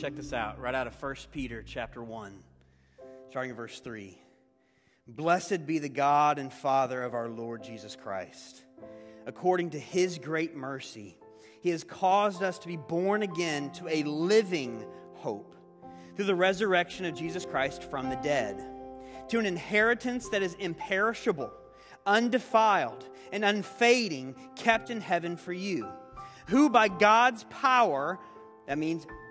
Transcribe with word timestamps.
check 0.00 0.16
this 0.16 0.32
out, 0.32 0.58
right 0.58 0.74
out 0.74 0.86
of 0.86 1.02
1 1.02 1.14
Peter 1.30 1.62
chapter 1.62 2.02
1, 2.02 2.32
starting 3.28 3.50
in 3.50 3.56
verse 3.56 3.80
3. 3.80 4.16
Blessed 5.06 5.66
be 5.66 5.78
the 5.78 5.90
God 5.90 6.38
and 6.38 6.50
Father 6.50 7.02
of 7.02 7.12
our 7.12 7.28
Lord 7.28 7.62
Jesus 7.62 7.96
Christ. 7.96 8.64
According 9.26 9.70
to 9.70 9.78
his 9.78 10.18
great 10.18 10.56
mercy, 10.56 11.18
he 11.60 11.68
has 11.68 11.84
caused 11.84 12.42
us 12.42 12.58
to 12.60 12.68
be 12.68 12.78
born 12.78 13.22
again 13.22 13.72
to 13.72 13.88
a 13.88 14.02
living 14.04 14.86
hope 15.16 15.54
through 16.16 16.24
the 16.24 16.34
resurrection 16.34 17.04
of 17.04 17.14
Jesus 17.14 17.44
Christ 17.44 17.84
from 17.84 18.08
the 18.08 18.16
dead, 18.16 18.58
to 19.28 19.38
an 19.38 19.44
inheritance 19.44 20.30
that 20.30 20.40
is 20.40 20.54
imperishable, 20.54 21.52
undefiled, 22.06 23.06
and 23.32 23.44
unfading, 23.44 24.34
kept 24.56 24.88
in 24.88 25.02
heaven 25.02 25.36
for 25.36 25.52
you, 25.52 25.86
who 26.46 26.70
by 26.70 26.88
God's 26.88 27.44
power, 27.50 28.18
that 28.66 28.78
means 28.78 29.06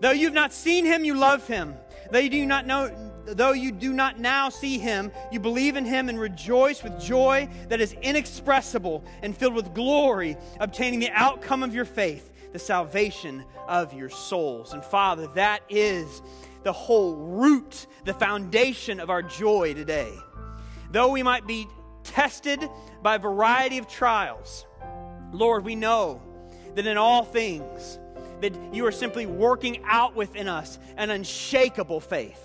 Though 0.00 0.12
you've 0.12 0.32
not 0.32 0.52
seen 0.52 0.84
him, 0.84 1.04
you 1.04 1.14
love 1.14 1.46
him. 1.46 1.74
Though 2.10 2.18
you 2.18 2.30
do 2.30 2.46
not 2.46 2.66
know, 2.66 2.90
though 3.24 3.52
you 3.52 3.72
do 3.72 3.92
not 3.92 4.18
now 4.18 4.48
see 4.48 4.78
him, 4.78 5.10
you 5.32 5.40
believe 5.40 5.76
in 5.76 5.84
him 5.84 6.08
and 6.08 6.18
rejoice 6.18 6.82
with 6.82 7.00
joy 7.00 7.48
that 7.68 7.80
is 7.80 7.92
inexpressible 7.94 9.04
and 9.22 9.36
filled 9.36 9.54
with 9.54 9.74
glory, 9.74 10.36
obtaining 10.60 11.00
the 11.00 11.10
outcome 11.10 11.62
of 11.62 11.74
your 11.74 11.84
faith, 11.84 12.32
the 12.52 12.58
salvation 12.58 13.44
of 13.66 13.92
your 13.92 14.08
souls. 14.08 14.72
And 14.72 14.84
Father, 14.84 15.26
that 15.34 15.62
is 15.68 16.22
the 16.62 16.72
whole 16.72 17.14
root, 17.14 17.86
the 18.04 18.14
foundation 18.14 19.00
of 19.00 19.10
our 19.10 19.22
joy 19.22 19.74
today. 19.74 20.12
Though 20.90 21.10
we 21.10 21.22
might 21.22 21.46
be 21.46 21.66
tested 22.04 22.68
by 23.02 23.16
a 23.16 23.18
variety 23.18 23.78
of 23.78 23.88
trials, 23.88 24.66
Lord, 25.32 25.64
we 25.64 25.74
know 25.74 26.22
that 26.74 26.86
in 26.86 26.96
all 26.96 27.24
things, 27.24 27.98
that 28.40 28.54
you 28.72 28.86
are 28.86 28.92
simply 28.92 29.26
working 29.26 29.82
out 29.84 30.14
within 30.14 30.48
us 30.48 30.78
an 30.96 31.10
unshakable 31.10 32.00
faith. 32.00 32.42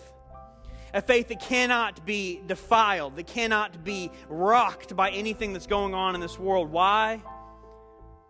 A 0.94 1.02
faith 1.02 1.30
that 1.30 1.40
cannot 1.40 2.06
be 2.06 2.42
defiled, 2.46 3.16
that 3.16 3.28
cannot 3.28 3.84
be 3.84 4.12
rocked 4.28 4.96
by 4.96 5.10
anything 5.12 5.54
that's 5.54 5.68
going 5.68 5.94
on 5.94 6.16
in 6.16 6.22
this 6.22 6.38
world. 6.38 6.70
Why? 6.70 7.22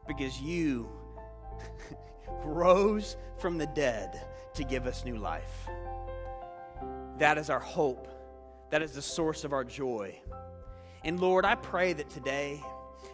Because 0.07 0.39
you 0.39 0.89
rose 2.43 3.17
from 3.39 3.57
the 3.57 3.65
dead 3.67 4.21
to 4.53 4.63
give 4.63 4.85
us 4.85 5.05
new 5.05 5.17
life. 5.17 5.67
That 7.17 7.37
is 7.37 7.49
our 7.49 7.59
hope. 7.59 8.07
That 8.69 8.81
is 8.81 8.91
the 8.91 9.01
source 9.01 9.43
of 9.43 9.53
our 9.53 9.63
joy. 9.63 10.19
And 11.03 11.19
Lord, 11.19 11.45
I 11.45 11.55
pray 11.55 11.93
that 11.93 12.09
today, 12.09 12.61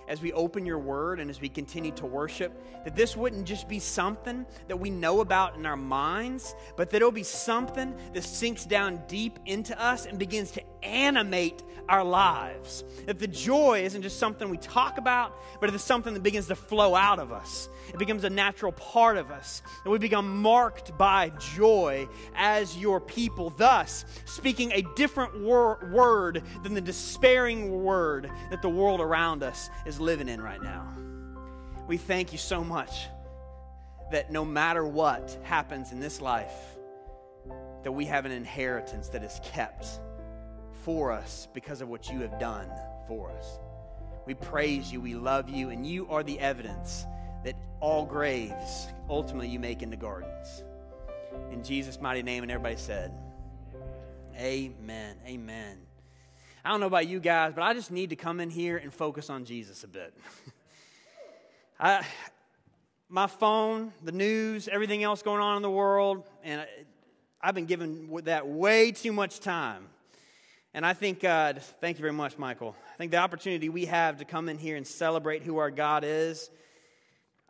as 0.07 0.21
we 0.21 0.31
open 0.33 0.65
your 0.65 0.79
word 0.79 1.19
and 1.19 1.29
as 1.29 1.41
we 1.41 1.49
continue 1.49 1.91
to 1.91 2.05
worship, 2.05 2.51
that 2.83 2.95
this 2.95 3.15
wouldn't 3.15 3.45
just 3.45 3.67
be 3.67 3.79
something 3.79 4.45
that 4.67 4.77
we 4.77 4.89
know 4.89 5.21
about 5.21 5.55
in 5.55 5.65
our 5.65 5.77
minds, 5.77 6.55
but 6.75 6.89
that 6.89 6.97
it'll 6.97 7.11
be 7.11 7.23
something 7.23 7.95
that 8.13 8.23
sinks 8.23 8.65
down 8.65 9.01
deep 9.07 9.39
into 9.45 9.79
us 9.81 10.05
and 10.05 10.17
begins 10.17 10.51
to 10.51 10.61
animate 10.87 11.63
our 11.89 12.03
lives. 12.03 12.83
That 13.05 13.19
the 13.19 13.27
joy 13.27 13.83
isn't 13.83 14.01
just 14.01 14.19
something 14.19 14.49
we 14.49 14.57
talk 14.57 14.97
about, 14.97 15.33
but 15.59 15.73
it's 15.73 15.83
something 15.83 16.13
that 16.13 16.23
begins 16.23 16.47
to 16.47 16.55
flow 16.55 16.95
out 16.95 17.19
of 17.19 17.31
us. 17.31 17.69
It 17.89 17.97
becomes 17.97 18.23
a 18.23 18.29
natural 18.29 18.71
part 18.73 19.17
of 19.17 19.31
us. 19.31 19.61
And 19.83 19.91
we 19.91 19.99
become 19.99 20.41
marked 20.41 20.97
by 20.97 21.31
joy 21.55 22.07
as 22.35 22.77
your 22.77 22.99
people, 22.99 23.51
thus 23.51 24.05
speaking 24.25 24.71
a 24.73 24.83
different 24.95 25.41
wor- 25.41 25.89
word 25.91 26.43
than 26.63 26.73
the 26.73 26.81
despairing 26.81 27.83
word 27.83 28.29
that 28.49 28.61
the 28.61 28.69
world 28.69 28.99
around 28.99 29.43
us 29.43 29.69
is 29.85 29.99
living 29.99 30.27
in 30.27 30.41
right 30.41 30.61
now. 30.61 30.93
We 31.87 31.97
thank 31.97 32.33
you 32.33 32.37
so 32.37 32.63
much 32.63 33.07
that 34.11 34.31
no 34.31 34.43
matter 34.43 34.85
what 34.85 35.37
happens 35.43 35.91
in 35.91 35.99
this 35.99 36.21
life, 36.21 36.53
that 37.83 37.91
we 37.91 38.05
have 38.05 38.25
an 38.25 38.31
inheritance 38.31 39.07
that 39.09 39.23
is 39.23 39.39
kept 39.43 39.87
for 40.87 41.11
us 41.11 41.49
because 41.53 41.81
of 41.81 41.89
what 41.89 42.09
you 42.09 42.21
have 42.21 42.39
done 42.39 42.71
for 43.09 43.29
us. 43.29 43.59
We 44.25 44.35
praise 44.35 44.89
you, 44.89 45.01
we 45.01 45.15
love 45.15 45.49
you, 45.49 45.69
and 45.69 45.85
you 45.85 46.07
are 46.09 46.23
the 46.23 46.39
evidence 46.39 47.05
that 47.43 47.55
all 47.81 48.05
graves 48.05 48.87
ultimately 49.09 49.49
you 49.49 49.59
make 49.59 49.81
into 49.81 49.97
gardens. 49.97 50.63
In 51.51 51.61
Jesus' 51.61 51.99
mighty 51.99 52.23
name, 52.23 52.43
and 52.43 52.49
everybody 52.49 52.77
said, 52.77 53.11
Amen. 54.37 55.17
Amen. 55.27 55.77
I 56.63 56.69
don't 56.69 56.79
know 56.79 56.87
about 56.87 57.09
you 57.09 57.19
guys, 57.19 57.51
but 57.53 57.63
I 57.63 57.73
just 57.73 57.91
need 57.91 58.11
to 58.11 58.15
come 58.15 58.39
in 58.39 58.49
here 58.49 58.77
and 58.77 58.93
focus 58.93 59.29
on 59.29 59.43
Jesus 59.43 59.83
a 59.83 59.89
bit. 59.89 60.13
I, 61.81 62.05
my 63.09 63.27
phone, 63.27 63.91
the 64.05 64.13
news, 64.13 64.69
everything 64.69 65.03
else 65.03 65.21
going 65.21 65.41
on 65.41 65.57
in 65.57 65.63
the 65.63 65.69
world, 65.69 66.23
and 66.45 66.61
I, 66.61 66.67
I've 67.41 67.55
been 67.55 67.65
given 67.65 68.09
that 68.23 68.47
way 68.47 68.93
too 68.93 69.11
much 69.11 69.41
time. 69.41 69.89
And 70.77 70.85
I 70.85 70.93
think, 70.93 71.23
uh, 71.23 71.53
thank 71.81 71.97
you 71.97 72.03
very 72.03 72.13
much, 72.13 72.37
Michael. 72.37 72.75
I 72.93 72.97
think 72.97 73.09
the 73.09 73.17
opportunity 73.17 73.67
we 73.67 73.85
have 73.85 74.19
to 74.19 74.25
come 74.25 74.47
in 74.47 74.59
here 74.59 74.75
and 74.75 74.85
celebrate 74.85 75.41
who 75.41 75.57
our 75.57 75.71
God 75.71 76.03
is, 76.05 76.51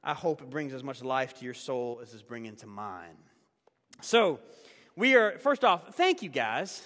I 0.02 0.14
hope 0.14 0.42
it 0.42 0.50
brings 0.50 0.74
as 0.74 0.82
much 0.82 1.04
life 1.04 1.38
to 1.40 1.44
your 1.44 1.54
soul 1.54 2.00
as 2.02 2.14
it's 2.14 2.24
bringing 2.24 2.56
to 2.56 2.68
mine. 2.68 3.18
So, 4.00 4.40
we 4.96 5.16
are, 5.16 5.38
first 5.40 5.66
off, 5.66 5.94
thank 5.96 6.22
you 6.22 6.30
guys. 6.30 6.82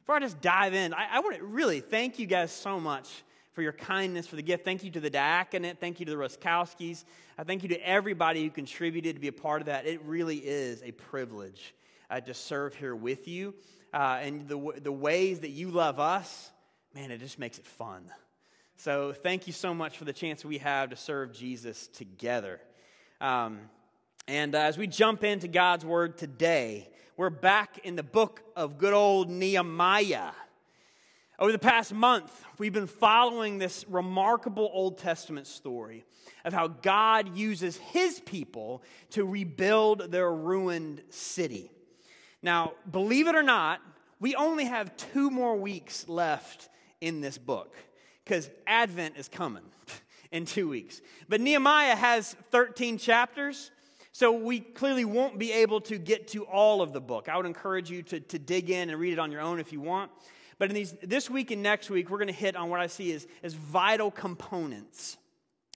Before 0.00 0.14
I 0.14 0.20
just 0.20 0.40
dive 0.40 0.72
in, 0.72 0.94
I, 0.94 1.16
I 1.16 1.20
want 1.20 1.36
to 1.36 1.44
really 1.44 1.80
thank 1.80 2.18
you 2.18 2.24
guys 2.24 2.50
so 2.50 2.80
much 2.80 3.10
for 3.52 3.60
your 3.60 3.74
kindness, 3.74 4.26
for 4.26 4.36
the 4.36 4.42
gift. 4.42 4.64
Thank 4.64 4.82
you 4.82 4.90
to 4.92 5.00
the 5.00 5.10
diaconate. 5.10 5.78
Thank 5.78 6.00
you 6.00 6.06
to 6.06 6.12
the 6.12 6.16
Roskowskis. 6.16 7.04
I 7.36 7.44
thank 7.44 7.62
you 7.62 7.68
to 7.68 7.86
everybody 7.86 8.42
who 8.42 8.48
contributed 8.48 9.16
to 9.16 9.20
be 9.20 9.28
a 9.28 9.32
part 9.32 9.60
of 9.60 9.66
that. 9.66 9.84
It 9.86 10.00
really 10.06 10.38
is 10.38 10.82
a 10.82 10.92
privilege 10.92 11.74
uh, 12.08 12.20
to 12.20 12.32
serve 12.32 12.74
here 12.74 12.96
with 12.96 13.28
you. 13.28 13.52
Uh, 13.92 14.20
and 14.22 14.48
the, 14.48 14.72
the 14.82 14.92
ways 14.92 15.40
that 15.40 15.50
you 15.50 15.70
love 15.70 16.00
us, 16.00 16.50
man, 16.94 17.10
it 17.10 17.18
just 17.18 17.38
makes 17.38 17.58
it 17.58 17.66
fun. 17.66 18.10
So 18.76 19.12
thank 19.12 19.46
you 19.46 19.52
so 19.52 19.74
much 19.74 19.98
for 19.98 20.04
the 20.04 20.12
chance 20.12 20.44
we 20.44 20.58
have 20.58 20.90
to 20.90 20.96
serve 20.96 21.32
Jesus 21.32 21.88
together. 21.88 22.60
Um, 23.20 23.60
and 24.26 24.54
uh, 24.54 24.58
as 24.58 24.78
we 24.78 24.86
jump 24.86 25.24
into 25.24 25.46
God's 25.46 25.84
word 25.84 26.16
today, 26.16 26.88
we're 27.16 27.30
back 27.30 27.80
in 27.84 27.96
the 27.96 28.02
book 28.02 28.42
of 28.56 28.78
good 28.78 28.94
old 28.94 29.28
Nehemiah. 29.28 30.30
Over 31.38 31.52
the 31.52 31.58
past 31.58 31.92
month, 31.92 32.44
we've 32.58 32.72
been 32.72 32.86
following 32.86 33.58
this 33.58 33.84
remarkable 33.88 34.70
Old 34.72 34.98
Testament 34.98 35.46
story 35.46 36.04
of 36.44 36.52
how 36.52 36.68
God 36.68 37.36
uses 37.36 37.76
his 37.76 38.20
people 38.20 38.82
to 39.10 39.24
rebuild 39.24 40.10
their 40.12 40.32
ruined 40.32 41.02
city. 41.10 41.70
Now, 42.42 42.72
believe 42.90 43.28
it 43.28 43.34
or 43.34 43.42
not, 43.42 43.80
we 44.20 44.34
only 44.34 44.64
have 44.64 44.96
two 44.96 45.30
more 45.30 45.56
weeks 45.56 46.08
left 46.08 46.68
in 47.00 47.20
this 47.20 47.38
book 47.38 47.74
because 48.24 48.50
Advent 48.66 49.16
is 49.16 49.28
coming 49.28 49.64
in 50.32 50.44
two 50.44 50.68
weeks. 50.68 51.00
But 51.28 51.40
Nehemiah 51.40 51.96
has 51.96 52.36
13 52.50 52.98
chapters. 52.98 53.70
So 54.14 54.32
we 54.32 54.60
clearly 54.60 55.06
won't 55.06 55.38
be 55.38 55.52
able 55.52 55.80
to 55.82 55.96
get 55.96 56.28
to 56.28 56.44
all 56.44 56.82
of 56.82 56.92
the 56.92 57.00
book. 57.00 57.30
I 57.30 57.36
would 57.36 57.46
encourage 57.46 57.90
you 57.90 58.02
to, 58.04 58.20
to 58.20 58.38
dig 58.38 58.68
in 58.68 58.90
and 58.90 59.00
read 59.00 59.14
it 59.14 59.18
on 59.18 59.32
your 59.32 59.40
own 59.40 59.58
if 59.58 59.72
you 59.72 59.80
want. 59.80 60.10
But 60.58 60.68
in 60.68 60.74
these, 60.74 60.92
this 61.02 61.30
week 61.30 61.50
and 61.50 61.62
next 61.62 61.88
week, 61.88 62.10
we're 62.10 62.18
going 62.18 62.28
to 62.28 62.34
hit 62.34 62.54
on 62.54 62.68
what 62.68 62.78
I 62.78 62.88
see 62.88 63.12
as, 63.14 63.26
as 63.42 63.54
vital 63.54 64.10
components 64.10 65.16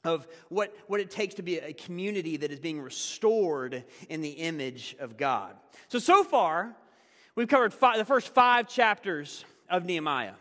of 0.05 0.27
what, 0.49 0.77
what 0.87 1.01
it 1.01 1.11
takes 1.11 1.35
to 1.35 1.43
be 1.43 1.59
a 1.59 1.73
community 1.73 2.37
that 2.37 2.51
is 2.51 2.61
being 2.61 2.81
restored 2.81 3.85
in 4.09 4.21
the 4.21 4.31
image 4.31 4.97
of 5.01 5.17
God. 5.17 5.57
So, 5.89 5.99
so 5.99 6.23
far, 6.25 6.75
we've 7.35 7.49
covered 7.49 7.75
five, 7.75 7.99
the 7.99 8.05
first 8.05 8.29
five 8.29 8.69
chapters 8.69 9.45
of 9.69 9.85
Nehemiah. 9.85 10.35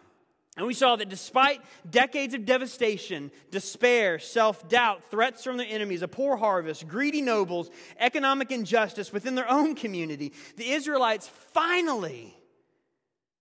And 0.58 0.66
we 0.66 0.74
saw 0.74 0.96
that 0.96 1.10
despite 1.10 1.62
decades 1.90 2.34
of 2.34 2.46
devastation, 2.46 3.30
despair, 3.52 4.20
self 4.20 4.70
doubt, 4.70 5.04
threats 5.12 5.44
from 5.44 5.58
their 5.58 5.68
enemies, 5.70 6.02
a 6.02 6.08
poor 6.08 6.38
harvest, 6.38 6.88
greedy 6.88 7.22
nobles, 7.22 7.70
economic 8.00 8.52
injustice 8.52 9.12
within 9.12 9.36
their 9.36 9.50
own 9.50 9.76
community, 9.76 10.32
the 10.56 10.70
Israelites 10.72 11.28
finally 11.28 12.38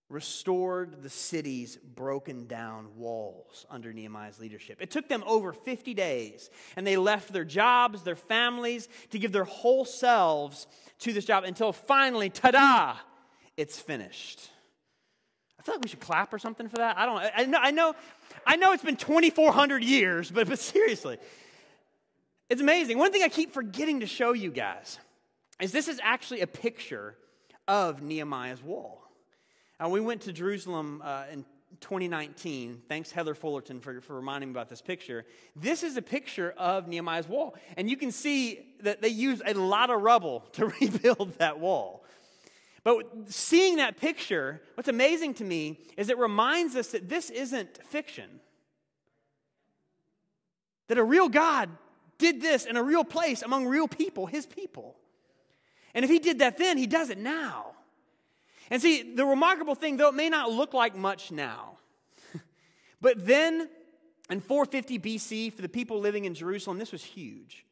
restored 0.09 1.01
the 1.01 1.09
city's 1.09 1.77
broken 1.77 2.45
down 2.45 2.95
walls 2.95 3.65
under 3.69 3.91
Nehemiah's 3.91 4.39
leadership. 4.39 4.77
It 4.79 4.91
took 4.91 5.09
them 5.09 5.23
over 5.25 5.51
50 5.51 5.93
days, 5.93 6.49
and 6.75 6.85
they 6.85 6.95
left 6.95 7.33
their 7.33 7.43
jobs, 7.43 8.03
their 8.03 8.15
families, 8.15 8.87
to 9.09 9.19
give 9.19 9.31
their 9.31 9.45
whole 9.45 9.83
selves 9.83 10.67
to 10.99 11.11
this 11.11 11.25
job 11.25 11.43
until 11.43 11.73
finally, 11.73 12.29
ta 12.29 12.51
da, 12.51 12.95
it's 13.57 13.79
finished. 13.79 14.51
I 15.59 15.63
feel 15.63 15.75
like 15.75 15.83
we 15.83 15.89
should 15.89 15.99
clap 15.99 16.31
or 16.31 16.37
something 16.37 16.67
for 16.67 16.77
that. 16.77 16.97
I 16.97 17.05
don't 17.07 17.23
I 17.35 17.45
know, 17.45 17.57
I 17.59 17.71
know, 17.71 17.95
I 18.45 18.55
know 18.57 18.73
it's 18.73 18.83
been 18.83 18.97
2,400 18.97 19.83
years, 19.83 20.29
but, 20.29 20.47
but 20.47 20.59
seriously, 20.59 21.17
it's 22.47 22.61
amazing. 22.61 22.99
One 22.99 23.11
thing 23.11 23.23
I 23.23 23.29
keep 23.29 23.51
forgetting 23.51 24.01
to 24.01 24.05
show 24.05 24.33
you 24.33 24.51
guys 24.51 24.99
is 25.59 25.71
this 25.71 25.87
is 25.87 25.99
actually 26.03 26.41
a 26.41 26.47
picture 26.47 27.15
of 27.67 28.03
Nehemiah's 28.03 28.61
wall. 28.61 29.04
Uh, 29.83 29.89
we 29.89 29.99
went 29.99 30.21
to 30.21 30.31
Jerusalem 30.31 31.01
uh, 31.03 31.25
in 31.31 31.43
2019. 31.81 32.83
Thanks, 32.87 33.11
Heather 33.11 33.35
Fullerton, 33.35 33.81
for, 33.81 33.99
for 33.99 34.15
reminding 34.15 34.49
me 34.49 34.53
about 34.53 34.69
this 34.69 34.81
picture. 34.81 35.25
This 35.53 35.83
is 35.83 35.97
a 35.97 36.01
picture 36.01 36.53
of 36.57 36.87
Nehemiah's 36.87 37.27
wall. 37.27 37.55
And 37.75 37.89
you 37.89 37.97
can 37.97 38.11
see 38.11 38.65
that 38.81 39.01
they 39.01 39.09
used 39.09 39.41
a 39.45 39.53
lot 39.53 39.89
of 39.89 40.01
rubble 40.01 40.45
to 40.53 40.67
rebuild 40.67 41.37
that 41.39 41.59
wall. 41.59 42.05
But 42.85 43.05
seeing 43.27 43.77
that 43.77 43.97
picture, 43.97 44.61
what's 44.75 44.87
amazing 44.87 45.33
to 45.35 45.43
me 45.43 45.79
is 45.97 46.09
it 46.09 46.17
reminds 46.17 46.75
us 46.75 46.89
that 46.89 47.09
this 47.09 47.29
isn't 47.29 47.83
fiction. 47.83 48.39
That 50.87 50.99
a 50.99 51.03
real 51.03 51.27
God 51.27 51.69
did 52.17 52.41
this 52.41 52.65
in 52.65 52.77
a 52.77 52.83
real 52.83 53.03
place 53.03 53.41
among 53.41 53.65
real 53.65 53.87
people, 53.87 54.27
his 54.27 54.45
people. 54.45 54.95
And 55.93 56.05
if 56.05 56.11
he 56.11 56.19
did 56.19 56.39
that 56.39 56.57
then, 56.57 56.77
he 56.77 56.87
does 56.87 57.09
it 57.09 57.17
now. 57.17 57.74
And 58.69 58.81
see, 58.81 59.15
the 59.15 59.25
remarkable 59.25 59.75
thing, 59.75 59.97
though 59.97 60.09
it 60.09 60.15
may 60.15 60.29
not 60.29 60.51
look 60.51 60.73
like 60.73 60.95
much 60.95 61.31
now, 61.31 61.77
but 63.01 63.25
then 63.25 63.69
in 64.29 64.41
450 64.41 64.99
BC, 64.99 65.53
for 65.53 65.61
the 65.61 65.69
people 65.69 65.99
living 65.99 66.25
in 66.25 66.33
Jerusalem, 66.33 66.79
this 66.79 66.91
was 66.91 67.03
huge. 67.03 67.65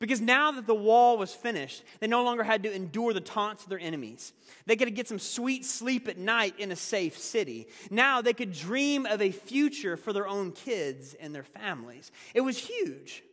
Because 0.00 0.20
now 0.20 0.52
that 0.52 0.66
the 0.66 0.74
wall 0.74 1.18
was 1.18 1.34
finished, 1.34 1.82
they 1.98 2.06
no 2.06 2.22
longer 2.22 2.44
had 2.44 2.62
to 2.62 2.72
endure 2.72 3.12
the 3.12 3.20
taunts 3.20 3.64
of 3.64 3.68
their 3.68 3.80
enemies. 3.80 4.32
They 4.64 4.76
could 4.76 4.94
get 4.94 5.08
some 5.08 5.18
sweet 5.18 5.64
sleep 5.64 6.06
at 6.06 6.16
night 6.16 6.54
in 6.58 6.70
a 6.70 6.76
safe 6.76 7.18
city. 7.18 7.66
Now 7.90 8.22
they 8.22 8.32
could 8.32 8.52
dream 8.52 9.06
of 9.06 9.20
a 9.20 9.32
future 9.32 9.96
for 9.96 10.12
their 10.12 10.28
own 10.28 10.52
kids 10.52 11.14
and 11.14 11.34
their 11.34 11.42
families. 11.42 12.12
It 12.32 12.42
was 12.42 12.58
huge. 12.58 13.24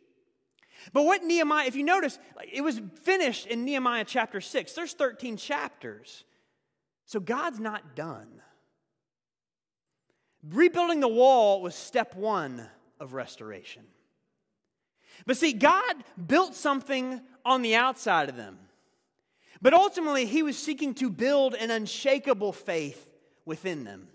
But 0.92 1.04
what 1.04 1.22
Nehemiah, 1.22 1.66
if 1.66 1.76
you 1.76 1.84
notice, 1.84 2.18
it 2.52 2.62
was 2.62 2.80
finished 3.02 3.46
in 3.46 3.64
Nehemiah 3.64 4.04
chapter 4.04 4.40
6. 4.40 4.72
There's 4.72 4.92
13 4.92 5.36
chapters. 5.36 6.24
So 7.06 7.20
God's 7.20 7.60
not 7.60 7.94
done. 7.94 8.28
Rebuilding 10.42 11.00
the 11.00 11.08
wall 11.08 11.62
was 11.62 11.74
step 11.74 12.14
one 12.14 12.68
of 13.00 13.14
restoration. 13.14 13.84
But 15.24 15.36
see, 15.36 15.52
God 15.52 15.96
built 16.26 16.54
something 16.54 17.20
on 17.44 17.62
the 17.62 17.76
outside 17.76 18.28
of 18.28 18.36
them. 18.36 18.58
But 19.62 19.72
ultimately, 19.72 20.26
He 20.26 20.42
was 20.42 20.58
seeking 20.58 20.94
to 20.94 21.08
build 21.08 21.54
an 21.54 21.70
unshakable 21.70 22.52
faith 22.52 23.10
within 23.44 23.84
them. 23.84 24.08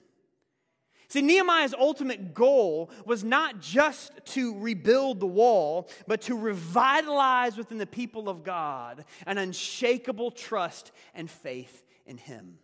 See, 1.08 1.22
Nehemiah's 1.22 1.74
ultimate 1.74 2.34
goal 2.34 2.90
was 3.06 3.24
not 3.24 3.60
just 3.60 4.12
to 4.28 4.58
rebuild 4.60 5.20
the 5.20 5.28
wall, 5.28 5.90
but 6.08 6.22
to 6.24 6.38
revitalize 6.38 7.58
within 7.58 7.80
the 7.80 7.88
people 7.88 8.30
of 8.30 8.44
God 8.44 9.04
an 9.26 9.38
unshakable 9.38 10.32
trust 10.32 10.92
and 11.14 11.30
faith 11.30 11.84
in 12.06 12.18
Him. 12.18 12.60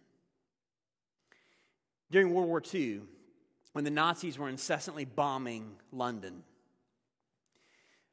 During 2.09 2.33
World 2.33 2.48
War 2.48 2.62
II, 2.74 3.01
when 3.74 3.83
the 3.83 3.92
Nazis 3.92 4.38
were 4.38 4.50
incessantly 4.50 5.06
bombing 5.06 5.75
London, 5.92 6.44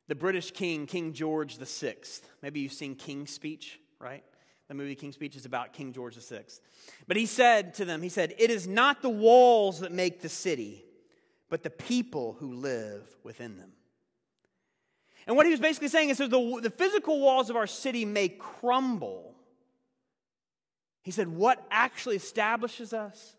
the 0.09 0.15
British 0.15 0.51
king, 0.51 0.87
King 0.87 1.13
George 1.13 1.57
VI, 1.57 1.97
maybe 2.43 2.61
you've 2.61 2.73
seen 2.73 2.95
King's 2.95 3.31
Speech, 3.31 3.81
right? 3.99 4.23
The 4.69 4.75
movie 4.75 4.95
King's 4.95 5.15
Speech 5.15 5.37
is 5.37 5.47
about 5.47 5.73
King 5.73 5.93
George 5.93 6.17
VI. 6.17 6.43
But 7.07 7.17
he 7.17 7.27
said 7.27 7.75
to 7.75 7.85
them, 7.85 8.03
he 8.03 8.09
said, 8.09 8.35
It 8.39 8.51
is 8.51 8.67
not 8.67 9.03
the 9.03 9.11
walls 9.11 9.81
that 9.81 9.93
make 9.93 10.21
the 10.21 10.29
city, 10.29 10.85
but 11.49 11.63
the 11.63 11.71
people 11.71 12.37
who 12.39 12.55
live 12.55 13.03
within 13.23 13.57
them. 13.57 13.73
And 15.27 15.37
what 15.37 15.47
he 15.47 15.53
was 15.53 15.61
basically 15.61 15.89
saying 15.89 16.11
is 16.11 16.19
that 16.19 16.31
the, 16.31 16.61
the 16.63 16.71
physical 16.71 17.21
walls 17.21 17.49
of 17.49 17.57
our 17.57 17.67
city 17.67 18.05
may 18.05 18.29
crumble. 18.29 19.35
He 21.03 21.11
said, 21.11 21.29
What 21.29 21.65
actually 21.71 22.17
establishes 22.17 22.93
us 22.93 23.37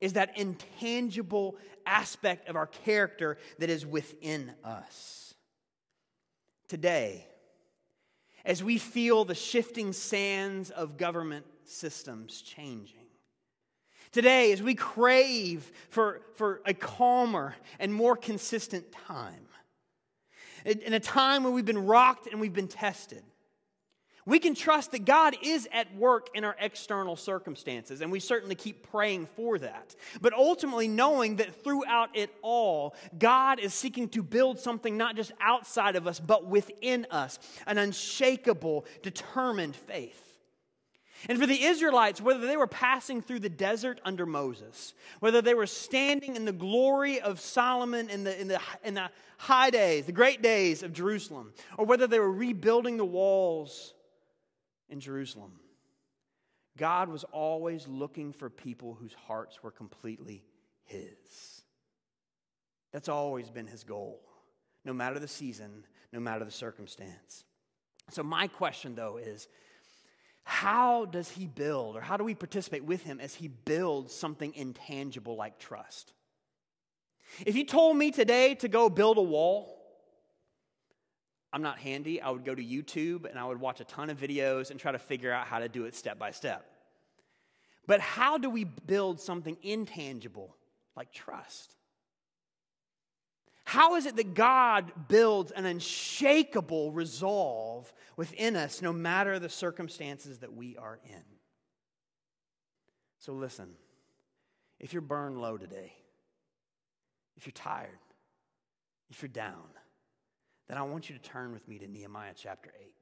is 0.00 0.14
that 0.14 0.36
intangible 0.38 1.56
aspect 1.86 2.48
of 2.48 2.56
our 2.56 2.66
character 2.66 3.38
that 3.58 3.70
is 3.70 3.86
within 3.86 4.52
us. 4.64 5.34
Today, 6.68 7.26
as 8.44 8.62
we 8.62 8.78
feel 8.78 9.24
the 9.24 9.34
shifting 9.34 9.92
sands 9.92 10.70
of 10.70 10.96
government 10.96 11.46
systems 11.64 12.42
changing, 12.42 13.06
today, 14.12 14.52
as 14.52 14.62
we 14.62 14.74
crave 14.74 15.72
for, 15.88 16.22
for 16.34 16.60
a 16.66 16.74
calmer 16.74 17.54
and 17.78 17.94
more 17.94 18.16
consistent 18.16 18.92
time, 18.92 19.46
in 20.64 20.92
a 20.92 21.00
time 21.00 21.44
where 21.44 21.52
we've 21.52 21.64
been 21.64 21.86
rocked 21.86 22.26
and 22.26 22.40
we've 22.40 22.52
been 22.52 22.68
tested, 22.68 23.22
we 24.26 24.40
can 24.40 24.56
trust 24.56 24.90
that 24.90 25.04
God 25.04 25.36
is 25.40 25.68
at 25.72 25.94
work 25.94 26.30
in 26.34 26.42
our 26.42 26.56
external 26.60 27.14
circumstances, 27.14 28.00
and 28.00 28.10
we 28.10 28.18
certainly 28.18 28.56
keep 28.56 28.90
praying 28.90 29.26
for 29.26 29.56
that. 29.58 29.94
But 30.20 30.32
ultimately, 30.32 30.88
knowing 30.88 31.36
that 31.36 31.62
throughout 31.62 32.10
it 32.14 32.30
all, 32.42 32.96
God 33.16 33.60
is 33.60 33.72
seeking 33.72 34.08
to 34.10 34.24
build 34.24 34.58
something 34.58 34.96
not 34.96 35.14
just 35.14 35.30
outside 35.40 35.94
of 35.94 36.08
us, 36.08 36.18
but 36.18 36.44
within 36.46 37.06
us 37.12 37.38
an 37.68 37.78
unshakable, 37.78 38.84
determined 39.02 39.76
faith. 39.76 40.22
And 41.28 41.38
for 41.38 41.46
the 41.46 41.62
Israelites, 41.62 42.20
whether 42.20 42.46
they 42.46 42.56
were 42.56 42.66
passing 42.66 43.22
through 43.22 43.40
the 43.40 43.48
desert 43.48 44.00
under 44.04 44.26
Moses, 44.26 44.92
whether 45.20 45.40
they 45.40 45.54
were 45.54 45.66
standing 45.66 46.36
in 46.36 46.44
the 46.44 46.52
glory 46.52 47.20
of 47.20 47.40
Solomon 47.40 48.10
in 48.10 48.24
the, 48.24 48.38
in 48.38 48.48
the, 48.48 48.60
in 48.84 48.94
the 48.94 49.10
high 49.38 49.70
days, 49.70 50.06
the 50.06 50.12
great 50.12 50.42
days 50.42 50.82
of 50.82 50.92
Jerusalem, 50.92 51.52
or 51.78 51.86
whether 51.86 52.06
they 52.06 52.18
were 52.18 52.30
rebuilding 52.30 52.96
the 52.96 53.04
walls 53.04 53.94
in 54.88 55.00
Jerusalem. 55.00 55.52
God 56.76 57.08
was 57.08 57.24
always 57.24 57.88
looking 57.88 58.32
for 58.32 58.50
people 58.50 58.94
whose 58.94 59.14
hearts 59.14 59.62
were 59.62 59.70
completely 59.70 60.44
His. 60.84 61.62
That's 62.92 63.08
always 63.08 63.50
been 63.50 63.66
His 63.66 63.84
goal, 63.84 64.20
no 64.84 64.92
matter 64.92 65.18
the 65.18 65.28
season, 65.28 65.84
no 66.12 66.20
matter 66.20 66.44
the 66.44 66.50
circumstance. 66.50 67.44
So, 68.10 68.22
my 68.22 68.46
question 68.46 68.94
though 68.94 69.16
is 69.16 69.48
how 70.44 71.06
does 71.06 71.30
He 71.30 71.46
build, 71.46 71.96
or 71.96 72.00
how 72.00 72.16
do 72.16 72.24
we 72.24 72.34
participate 72.34 72.84
with 72.84 73.02
Him 73.02 73.20
as 73.20 73.34
He 73.34 73.48
builds 73.48 74.14
something 74.14 74.54
intangible 74.54 75.34
like 75.36 75.58
trust? 75.58 76.12
If 77.44 77.56
you 77.56 77.64
told 77.64 77.96
me 77.96 78.10
today 78.10 78.54
to 78.56 78.68
go 78.68 78.88
build 78.88 79.18
a 79.18 79.22
wall, 79.22 79.75
I'm 81.52 81.62
not 81.62 81.78
handy, 81.78 82.20
I 82.20 82.30
would 82.30 82.44
go 82.44 82.54
to 82.54 82.62
YouTube 82.62 83.28
and 83.28 83.38
I 83.38 83.44
would 83.44 83.60
watch 83.60 83.80
a 83.80 83.84
ton 83.84 84.10
of 84.10 84.18
videos 84.18 84.70
and 84.70 84.78
try 84.78 84.92
to 84.92 84.98
figure 84.98 85.32
out 85.32 85.46
how 85.46 85.58
to 85.58 85.68
do 85.68 85.84
it 85.84 85.94
step 85.94 86.18
by 86.18 86.30
step. 86.30 86.66
But 87.86 88.00
how 88.00 88.36
do 88.36 88.50
we 88.50 88.64
build 88.64 89.20
something 89.20 89.56
intangible 89.62 90.56
like 90.96 91.12
trust? 91.12 91.76
How 93.64 93.96
is 93.96 94.06
it 94.06 94.16
that 94.16 94.34
God 94.34 95.08
builds 95.08 95.50
an 95.50 95.66
unshakable 95.66 96.92
resolve 96.92 97.92
within 98.16 98.54
us 98.54 98.80
no 98.80 98.92
matter 98.92 99.38
the 99.38 99.48
circumstances 99.48 100.38
that 100.38 100.54
we 100.54 100.76
are 100.76 101.00
in? 101.04 101.22
So, 103.18 103.32
listen, 103.32 103.70
if 104.78 104.92
you're 104.92 105.02
burned 105.02 105.40
low 105.40 105.56
today, 105.56 105.92
if 107.36 107.44
you're 107.44 107.52
tired, 107.52 107.98
if 109.10 109.20
you're 109.20 109.28
down, 109.28 109.64
then 110.68 110.78
I 110.78 110.82
want 110.82 111.08
you 111.08 111.16
to 111.16 111.22
turn 111.22 111.52
with 111.52 111.66
me 111.68 111.78
to 111.78 111.86
Nehemiah 111.86 112.32
chapter 112.34 112.72
8. 112.78 112.94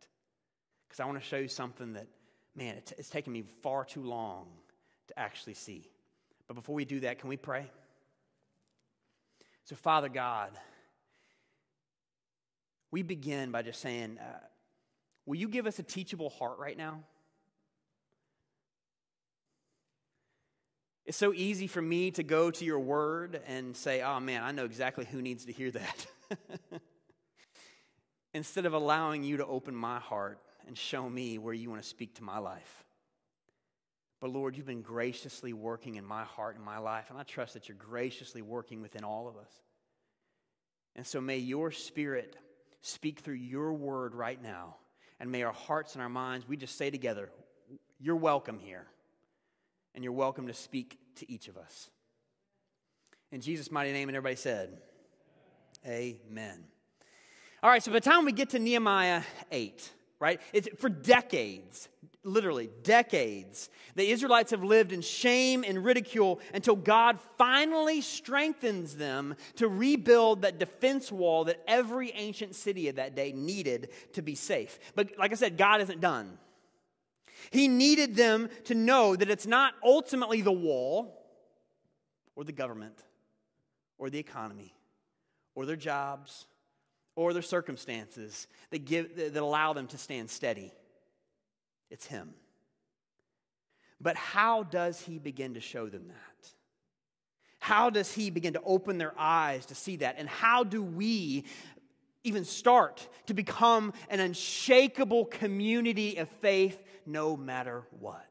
Because 0.86 1.00
I 1.00 1.06
want 1.06 1.20
to 1.20 1.26
show 1.26 1.36
you 1.36 1.48
something 1.48 1.94
that, 1.94 2.06
man, 2.54 2.76
it's, 2.76 2.92
it's 2.92 3.08
taken 3.08 3.32
me 3.32 3.42
far 3.62 3.84
too 3.84 4.02
long 4.02 4.46
to 5.08 5.18
actually 5.18 5.54
see. 5.54 5.90
But 6.46 6.54
before 6.54 6.74
we 6.74 6.84
do 6.84 7.00
that, 7.00 7.18
can 7.18 7.28
we 7.28 7.36
pray? 7.36 7.70
So, 9.64 9.76
Father 9.76 10.10
God, 10.10 10.50
we 12.90 13.02
begin 13.02 13.50
by 13.50 13.62
just 13.62 13.80
saying, 13.80 14.18
uh, 14.18 14.38
Will 15.26 15.36
you 15.36 15.48
give 15.48 15.66
us 15.66 15.78
a 15.78 15.82
teachable 15.82 16.28
heart 16.28 16.58
right 16.58 16.76
now? 16.76 17.00
It's 21.06 21.16
so 21.16 21.32
easy 21.34 21.66
for 21.66 21.82
me 21.82 22.10
to 22.12 22.22
go 22.22 22.50
to 22.50 22.64
your 22.64 22.78
word 22.78 23.40
and 23.46 23.76
say, 23.76 24.02
Oh 24.02 24.20
man, 24.20 24.42
I 24.42 24.52
know 24.52 24.64
exactly 24.64 25.06
who 25.06 25.22
needs 25.22 25.46
to 25.46 25.52
hear 25.52 25.70
that. 25.70 26.06
instead 28.34 28.66
of 28.66 28.74
allowing 28.74 29.22
you 29.22 29.38
to 29.38 29.46
open 29.46 29.74
my 29.74 30.00
heart 30.00 30.40
and 30.66 30.76
show 30.76 31.08
me 31.08 31.38
where 31.38 31.54
you 31.54 31.70
want 31.70 31.80
to 31.80 31.88
speak 31.88 32.16
to 32.16 32.24
my 32.24 32.38
life. 32.38 32.84
But 34.20 34.30
Lord, 34.30 34.56
you've 34.56 34.66
been 34.66 34.82
graciously 34.82 35.52
working 35.52 35.94
in 35.94 36.04
my 36.04 36.24
heart 36.24 36.56
and 36.56 36.64
my 36.64 36.78
life, 36.78 37.10
and 37.10 37.18
I 37.18 37.22
trust 37.22 37.54
that 37.54 37.68
you're 37.68 37.76
graciously 37.76 38.42
working 38.42 38.82
within 38.82 39.04
all 39.04 39.28
of 39.28 39.36
us. 39.36 39.50
And 40.96 41.06
so 41.06 41.20
may 41.20 41.38
your 41.38 41.70
spirit 41.70 42.36
speak 42.80 43.20
through 43.20 43.34
your 43.34 43.72
word 43.72 44.14
right 44.14 44.42
now, 44.42 44.76
and 45.20 45.30
may 45.30 45.42
our 45.42 45.52
hearts 45.52 45.94
and 45.94 46.02
our 46.02 46.08
minds, 46.08 46.48
we 46.48 46.56
just 46.56 46.76
say 46.76 46.90
together, 46.90 47.30
You're 48.00 48.16
welcome 48.16 48.58
here, 48.58 48.86
and 49.94 50.02
you're 50.02 50.12
welcome 50.12 50.46
to 50.46 50.54
speak 50.54 50.98
to 51.16 51.30
each 51.30 51.48
of 51.48 51.56
us. 51.56 51.90
In 53.30 53.40
Jesus' 53.40 53.70
mighty 53.70 53.92
name, 53.92 54.08
and 54.08 54.16
everybody 54.16 54.36
said, 54.36 54.78
Amen. 55.86 56.64
All 57.64 57.70
right, 57.70 57.82
so 57.82 57.90
by 57.90 57.96
the 57.96 58.02
time 58.02 58.26
we 58.26 58.32
get 58.32 58.50
to 58.50 58.58
Nehemiah 58.58 59.22
8, 59.50 59.90
right, 60.20 60.38
it's 60.52 60.68
for 60.76 60.90
decades, 60.90 61.88
literally 62.22 62.68
decades, 62.82 63.70
the 63.94 64.06
Israelites 64.06 64.50
have 64.50 64.62
lived 64.62 64.92
in 64.92 65.00
shame 65.00 65.64
and 65.66 65.82
ridicule 65.82 66.40
until 66.52 66.76
God 66.76 67.18
finally 67.38 68.02
strengthens 68.02 68.96
them 68.96 69.34
to 69.56 69.66
rebuild 69.66 70.42
that 70.42 70.58
defense 70.58 71.10
wall 71.10 71.44
that 71.44 71.62
every 71.66 72.10
ancient 72.10 72.54
city 72.54 72.90
of 72.90 72.96
that 72.96 73.16
day 73.16 73.32
needed 73.32 73.88
to 74.12 74.20
be 74.20 74.34
safe. 74.34 74.78
But 74.94 75.12
like 75.18 75.32
I 75.32 75.36
said, 75.36 75.56
God 75.56 75.80
isn't 75.80 76.02
done. 76.02 76.36
He 77.50 77.66
needed 77.66 78.14
them 78.14 78.50
to 78.64 78.74
know 78.74 79.16
that 79.16 79.30
it's 79.30 79.46
not 79.46 79.72
ultimately 79.82 80.42
the 80.42 80.52
wall 80.52 81.24
or 82.36 82.44
the 82.44 82.52
government 82.52 83.02
or 83.96 84.10
the 84.10 84.18
economy 84.18 84.74
or 85.54 85.64
their 85.64 85.76
jobs 85.76 86.44
or 87.16 87.32
their 87.32 87.42
circumstances 87.42 88.46
that, 88.70 88.84
give, 88.84 89.16
that 89.16 89.36
allow 89.36 89.72
them 89.72 89.86
to 89.88 89.98
stand 89.98 90.30
steady. 90.30 90.72
It's 91.90 92.06
Him. 92.06 92.34
But 94.00 94.16
how 94.16 94.62
does 94.62 95.00
He 95.00 95.18
begin 95.18 95.54
to 95.54 95.60
show 95.60 95.88
them 95.88 96.08
that? 96.08 96.48
How 97.60 97.88
does 97.90 98.12
He 98.12 98.30
begin 98.30 98.54
to 98.54 98.62
open 98.64 98.98
their 98.98 99.14
eyes 99.18 99.66
to 99.66 99.74
see 99.74 99.96
that? 99.96 100.16
And 100.18 100.28
how 100.28 100.64
do 100.64 100.82
we 100.82 101.44
even 102.24 102.44
start 102.44 103.08
to 103.26 103.34
become 103.34 103.92
an 104.08 104.20
unshakable 104.20 105.26
community 105.26 106.16
of 106.16 106.28
faith 106.28 106.82
no 107.06 107.36
matter 107.36 107.84
what? 108.00 108.24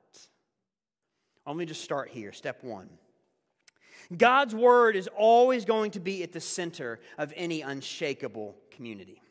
Let 1.45 1.55
me 1.55 1.65
just 1.65 1.83
start 1.83 2.09
here. 2.09 2.31
Step 2.31 2.63
one. 2.63 2.89
God's 4.15 4.53
word 4.53 4.95
is 4.95 5.09
always 5.15 5.65
going 5.65 5.91
to 5.91 5.99
be 5.99 6.23
at 6.23 6.31
the 6.31 6.41
center 6.41 6.99
of 7.17 7.33
any 7.35 7.61
unshakable 7.61 8.55
community. 8.75 9.21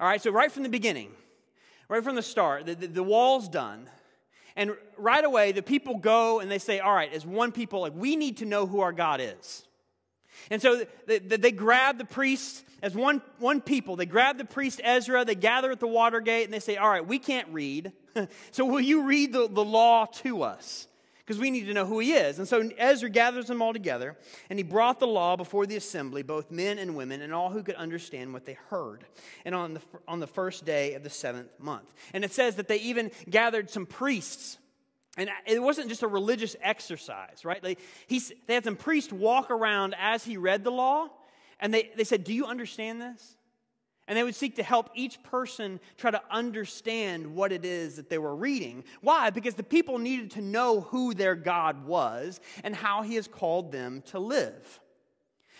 All 0.00 0.08
right, 0.08 0.20
so 0.20 0.30
right 0.30 0.50
from 0.50 0.62
the 0.62 0.68
beginning, 0.68 1.12
right 1.88 2.02
from 2.02 2.16
the 2.16 2.22
start, 2.22 2.66
the, 2.66 2.74
the, 2.74 2.86
the, 2.86 3.02
wall's 3.02 3.48
done. 3.48 3.88
And 4.56 4.76
right 4.96 5.24
away, 5.24 5.52
the 5.52 5.62
people 5.62 5.96
go 5.96 6.40
and 6.40 6.50
they 6.50 6.58
say, 6.58 6.80
All 6.80 6.92
right, 6.92 7.12
as 7.12 7.24
one 7.24 7.52
people, 7.52 7.80
like, 7.80 7.94
we 7.94 8.16
need 8.16 8.38
to 8.38 8.44
know 8.44 8.66
who 8.66 8.80
our 8.80 8.92
God 8.92 9.20
is. 9.20 9.64
And 10.50 10.60
so 10.60 10.84
they, 11.06 11.18
they 11.18 11.52
grab 11.52 11.98
the 11.98 12.04
priest 12.04 12.64
as 12.82 12.94
one, 12.94 13.22
one 13.38 13.60
people. 13.60 13.96
They 13.96 14.06
grab 14.06 14.38
the 14.38 14.44
priest 14.44 14.80
Ezra, 14.82 15.24
they 15.24 15.34
gather 15.34 15.70
at 15.70 15.80
the 15.80 15.86
water 15.86 16.20
gate, 16.20 16.44
and 16.44 16.52
they 16.52 16.60
say, 16.60 16.76
All 16.76 16.88
right, 16.88 17.06
we 17.06 17.18
can't 17.18 17.48
read. 17.50 17.92
so 18.50 18.64
will 18.64 18.80
you 18.80 19.04
read 19.04 19.32
the, 19.32 19.48
the 19.48 19.64
law 19.64 20.06
to 20.06 20.42
us? 20.42 20.88
Because 21.24 21.40
we 21.40 21.50
need 21.50 21.66
to 21.66 21.74
know 21.74 21.86
who 21.86 22.00
he 22.00 22.12
is. 22.12 22.38
And 22.38 22.48
so 22.48 22.68
Ezra 22.76 23.08
gathers 23.08 23.46
them 23.46 23.62
all 23.62 23.72
together, 23.72 24.16
and 24.50 24.58
he 24.58 24.62
brought 24.62 24.98
the 24.98 25.06
law 25.06 25.36
before 25.36 25.66
the 25.66 25.76
assembly, 25.76 26.22
both 26.22 26.50
men 26.50 26.78
and 26.78 26.96
women, 26.96 27.22
and 27.22 27.32
all 27.32 27.50
who 27.50 27.62
could 27.62 27.76
understand 27.76 28.32
what 28.32 28.44
they 28.44 28.54
heard. 28.68 29.04
And 29.44 29.54
on 29.54 29.74
the, 29.74 29.80
on 30.08 30.20
the 30.20 30.26
first 30.26 30.64
day 30.64 30.94
of 30.94 31.04
the 31.04 31.10
seventh 31.10 31.50
month. 31.58 31.94
And 32.12 32.24
it 32.24 32.32
says 32.32 32.56
that 32.56 32.68
they 32.68 32.78
even 32.78 33.10
gathered 33.30 33.70
some 33.70 33.86
priests. 33.86 34.58
And 35.16 35.30
it 35.46 35.62
wasn't 35.62 35.88
just 35.88 36.02
a 36.02 36.08
religious 36.08 36.56
exercise, 36.60 37.44
right? 37.44 37.62
They, 37.62 37.76
he, 38.06 38.20
they 38.46 38.54
had 38.54 38.64
some 38.64 38.76
priests 38.76 39.12
walk 39.12 39.50
around 39.50 39.94
as 39.98 40.24
he 40.24 40.36
read 40.36 40.64
the 40.64 40.72
law, 40.72 41.08
and 41.60 41.72
they, 41.72 41.90
they 41.96 42.04
said, 42.04 42.24
Do 42.24 42.34
you 42.34 42.46
understand 42.46 43.00
this? 43.00 43.36
And 44.08 44.18
they 44.18 44.24
would 44.24 44.34
seek 44.34 44.56
to 44.56 44.62
help 44.62 44.90
each 44.94 45.22
person 45.22 45.78
try 45.96 46.10
to 46.10 46.22
understand 46.30 47.34
what 47.34 47.52
it 47.52 47.64
is 47.64 47.96
that 47.96 48.10
they 48.10 48.18
were 48.18 48.34
reading. 48.34 48.84
Why? 49.00 49.30
Because 49.30 49.54
the 49.54 49.62
people 49.62 49.98
needed 49.98 50.32
to 50.32 50.40
know 50.40 50.80
who 50.80 51.14
their 51.14 51.36
God 51.36 51.86
was 51.86 52.40
and 52.64 52.74
how 52.74 53.02
he 53.02 53.14
has 53.14 53.28
called 53.28 53.70
them 53.70 54.02
to 54.06 54.18
live. 54.18 54.80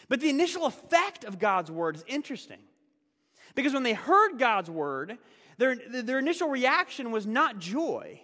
But 0.08 0.20
the 0.20 0.28
initial 0.28 0.66
effect 0.66 1.24
of 1.24 1.38
God's 1.38 1.70
word 1.70 1.96
is 1.96 2.04
interesting. 2.08 2.58
Because 3.54 3.72
when 3.72 3.84
they 3.84 3.92
heard 3.92 4.38
God's 4.38 4.70
word, 4.70 5.18
their, 5.58 5.76
their 5.76 6.18
initial 6.18 6.48
reaction 6.48 7.12
was 7.12 7.26
not 7.26 7.58
joy, 7.58 8.20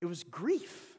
it 0.00 0.06
was 0.06 0.24
grief. 0.24 0.96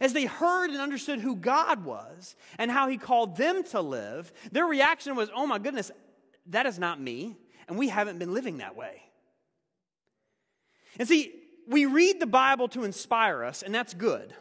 As 0.00 0.12
they 0.12 0.26
heard 0.26 0.70
and 0.70 0.80
understood 0.80 1.18
who 1.18 1.34
God 1.34 1.84
was 1.84 2.36
and 2.56 2.70
how 2.70 2.88
He 2.88 2.98
called 2.98 3.36
them 3.36 3.64
to 3.64 3.80
live, 3.80 4.32
their 4.52 4.66
reaction 4.66 5.16
was, 5.16 5.28
oh 5.34 5.46
my 5.46 5.58
goodness, 5.58 5.90
that 6.48 6.66
is 6.66 6.78
not 6.78 7.00
me, 7.00 7.36
and 7.68 7.78
we 7.78 7.88
haven't 7.88 8.18
been 8.18 8.32
living 8.32 8.58
that 8.58 8.76
way. 8.76 9.02
And 10.98 11.06
see, 11.06 11.32
we 11.68 11.86
read 11.86 12.20
the 12.20 12.26
Bible 12.26 12.68
to 12.68 12.84
inspire 12.84 13.44
us, 13.44 13.62
and 13.62 13.74
that's 13.74 13.94
good. 13.94 14.34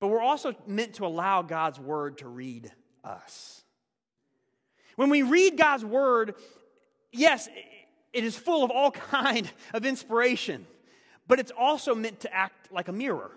But 0.00 0.08
we're 0.08 0.22
also 0.22 0.54
meant 0.66 0.94
to 0.94 1.06
allow 1.06 1.42
God's 1.42 1.80
word 1.80 2.18
to 2.18 2.28
read 2.28 2.70
us. 3.02 3.62
When 4.96 5.10
we 5.10 5.22
read 5.22 5.56
God's 5.56 5.84
word, 5.84 6.34
yes, 7.12 7.48
it 8.12 8.24
is 8.24 8.36
full 8.36 8.64
of 8.64 8.70
all 8.70 8.90
kind 9.12 9.50
of 9.72 9.86
inspiration, 9.86 10.66
but 11.26 11.38
it's 11.38 11.52
also 11.56 11.94
meant 11.94 12.20
to 12.20 12.34
act 12.34 12.70
like 12.72 12.88
a 12.88 12.92
mirror. 12.92 13.32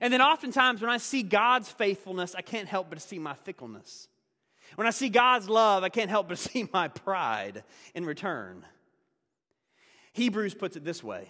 And 0.00 0.12
then 0.12 0.20
oftentimes 0.20 0.82
when 0.82 0.90
I 0.90 0.98
see 0.98 1.22
God's 1.22 1.70
faithfulness, 1.70 2.34
I 2.34 2.42
can't 2.42 2.68
help 2.68 2.90
but 2.90 3.00
see 3.00 3.18
my 3.18 3.34
fickleness. 3.34 4.08
When 4.74 4.86
I 4.86 4.90
see 4.90 5.08
God's 5.08 5.48
love, 5.48 5.84
I 5.84 5.88
can't 5.88 6.10
help 6.10 6.28
but 6.28 6.38
see 6.38 6.68
my 6.72 6.88
pride 6.88 7.64
in 7.94 8.04
return. 8.04 8.64
Hebrews 10.12 10.54
puts 10.54 10.76
it 10.76 10.84
this 10.84 11.02
way 11.04 11.28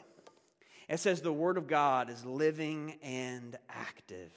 it 0.88 1.00
says, 1.00 1.20
The 1.20 1.32
Word 1.32 1.58
of 1.58 1.66
God 1.66 2.10
is 2.10 2.24
living 2.24 2.98
and 3.02 3.56
active, 3.68 4.32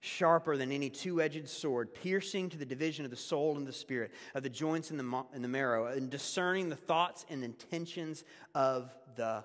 sharper 0.00 0.56
than 0.56 0.72
any 0.72 0.90
two 0.90 1.20
edged 1.20 1.48
sword, 1.48 1.94
piercing 1.94 2.48
to 2.50 2.58
the 2.58 2.64
division 2.64 3.04
of 3.04 3.10
the 3.10 3.16
soul 3.16 3.56
and 3.56 3.66
the 3.66 3.72
spirit, 3.72 4.12
of 4.34 4.42
the 4.42 4.48
joints 4.48 4.90
and 4.90 4.98
the, 4.98 5.24
and 5.34 5.44
the 5.44 5.48
marrow, 5.48 5.86
and 5.86 6.10
discerning 6.10 6.68
the 6.68 6.76
thoughts 6.76 7.26
and 7.28 7.44
intentions 7.44 8.24
of 8.54 8.94
the 9.16 9.44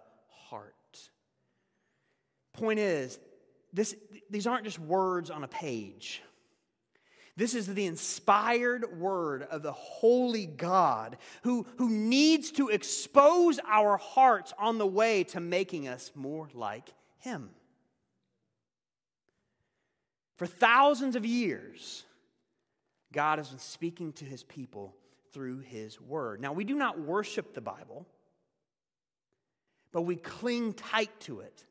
heart. 0.50 0.74
Point 2.54 2.80
is, 2.80 3.20
this, 3.74 3.96
these 4.30 4.48
aren't 4.48 4.64
just 4.64 4.80
words 4.80 5.30
on 5.30 5.44
a 5.44 5.48
page. 5.48 6.22
This 7.38 7.54
is 7.54 7.68
the 7.68 7.86
inspired 7.86 9.00
word 9.00 9.44
of 9.44 9.62
the 9.62 9.72
holy 9.72 10.48
God 10.48 11.18
who, 11.44 11.68
who 11.78 11.88
needs 11.88 12.50
to 12.54 12.70
expose 12.70 13.60
our 13.68 13.98
hearts 13.98 14.54
on 14.58 14.80
the 14.80 14.88
way 14.88 15.24
to 15.26 15.40
making 15.40 15.88
us 15.88 16.12
more 16.16 16.50
like 16.56 16.90
Him. 17.20 17.52
For 20.38 20.48
thousands 20.48 21.16
of 21.16 21.28
years, 21.28 22.06
God 23.14 23.38
has 23.38 23.50
been 23.50 23.60
speaking 23.60 24.14
to 24.14 24.26
His 24.26 24.42
people 24.42 24.96
through 25.32 25.60
His 25.60 26.02
word. 26.02 26.42
Now, 26.42 26.54
we 26.54 26.64
do 26.64 26.76
not 26.76 27.00
worship 27.00 27.54
the 27.54 27.62
Bible, 27.62 28.08
but 29.92 30.02
we 30.02 30.16
cling 30.16 30.74
tight 30.74 31.12
to 31.22 31.42
it 31.42 31.66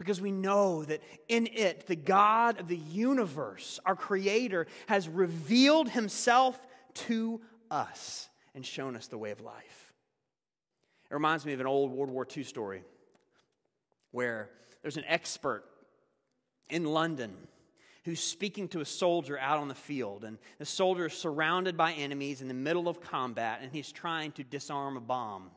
because 0.00 0.20
we 0.20 0.32
know 0.32 0.84
that 0.84 1.02
in 1.28 1.46
it, 1.46 1.86
the 1.86 1.96
God 1.96 2.58
of 2.58 2.68
the 2.68 2.76
universe, 2.76 3.78
our 3.84 3.94
Creator, 3.94 4.66
has 4.86 5.08
revealed 5.08 5.88
Himself 5.88 6.66
to 6.94 7.40
us 7.70 8.28
and 8.54 8.64
shown 8.64 8.96
us 8.96 9.06
the 9.06 9.18
way 9.18 9.30
of 9.30 9.40
life. 9.40 9.92
It 11.10 11.14
reminds 11.14 11.44
me 11.44 11.52
of 11.52 11.60
an 11.60 11.66
old 11.66 11.92
World 11.92 12.10
War 12.10 12.26
II 12.36 12.42
story 12.44 12.82
where 14.10 14.50
there's 14.82 14.96
an 14.96 15.04
expert 15.06 15.64
in 16.68 16.84
London 16.84 17.36
who's 18.04 18.20
speaking 18.20 18.68
to 18.68 18.80
a 18.80 18.84
soldier 18.84 19.38
out 19.38 19.58
on 19.58 19.68
the 19.68 19.74
field. 19.74 20.24
And 20.24 20.38
the 20.58 20.64
soldier 20.64 21.06
is 21.06 21.12
surrounded 21.12 21.76
by 21.76 21.92
enemies 21.92 22.40
in 22.40 22.48
the 22.48 22.54
middle 22.54 22.88
of 22.88 23.00
combat, 23.00 23.60
and 23.62 23.72
he's 23.72 23.92
trying 23.92 24.32
to 24.32 24.44
disarm 24.44 24.96
a 24.96 25.00
bomb. 25.00 25.50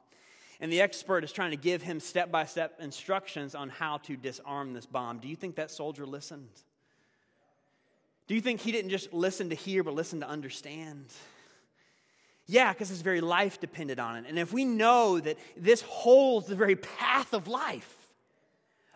And 0.59 0.71
the 0.71 0.81
expert 0.81 1.23
is 1.23 1.31
trying 1.31 1.51
to 1.51 1.57
give 1.57 1.81
him 1.81 1.99
step 1.99 2.31
by 2.31 2.45
step 2.45 2.79
instructions 2.79 3.55
on 3.55 3.69
how 3.69 3.97
to 3.99 4.15
disarm 4.15 4.73
this 4.73 4.85
bomb. 4.85 5.19
Do 5.19 5.27
you 5.27 5.35
think 5.35 5.55
that 5.55 5.71
soldier 5.71 6.05
listened? 6.05 6.49
Do 8.27 8.35
you 8.35 8.41
think 8.41 8.61
he 8.61 8.71
didn't 8.71 8.91
just 8.91 9.11
listen 9.13 9.49
to 9.49 9.55
hear, 9.55 9.83
but 9.83 9.93
listen 9.93 10.21
to 10.21 10.27
understand? 10.27 11.07
Yeah, 12.45 12.73
because 12.73 12.89
his 12.89 13.01
very 13.01 13.21
life 13.21 13.59
depended 13.59 13.99
on 13.99 14.17
it. 14.17 14.25
And 14.27 14.37
if 14.37 14.51
we 14.51 14.65
know 14.65 15.19
that 15.19 15.37
this 15.55 15.81
holds 15.81 16.47
the 16.47 16.55
very 16.55 16.75
path 16.75 17.33
of 17.33 17.47
life, 17.47 17.97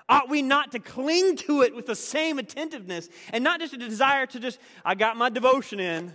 ought 0.10 0.30
we 0.30 0.42
not 0.42 0.72
to 0.72 0.80
cling 0.80 1.36
to 1.36 1.62
it 1.62 1.76
with 1.76 1.86
the 1.86 1.96
same 1.96 2.40
attentiveness 2.40 3.10
and 3.32 3.44
not 3.44 3.60
just 3.60 3.74
a 3.74 3.78
desire 3.78 4.26
to 4.26 4.40
just, 4.40 4.60
I 4.86 4.96
got 4.96 5.18
my 5.18 5.30
devotion 5.30 5.80
in, 5.80 6.14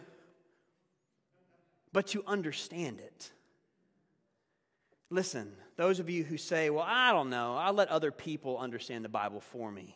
but 1.92 2.06
to 2.08 2.24
understand 2.26 3.00
it? 3.00 3.30
Listen, 5.12 5.52
those 5.76 6.00
of 6.00 6.08
you 6.08 6.24
who 6.24 6.38
say, 6.38 6.70
well, 6.70 6.86
I 6.88 7.12
don't 7.12 7.28
know, 7.28 7.54
I'll 7.54 7.74
let 7.74 7.88
other 7.88 8.10
people 8.10 8.56
understand 8.56 9.04
the 9.04 9.10
Bible 9.10 9.40
for 9.40 9.70
me, 9.70 9.94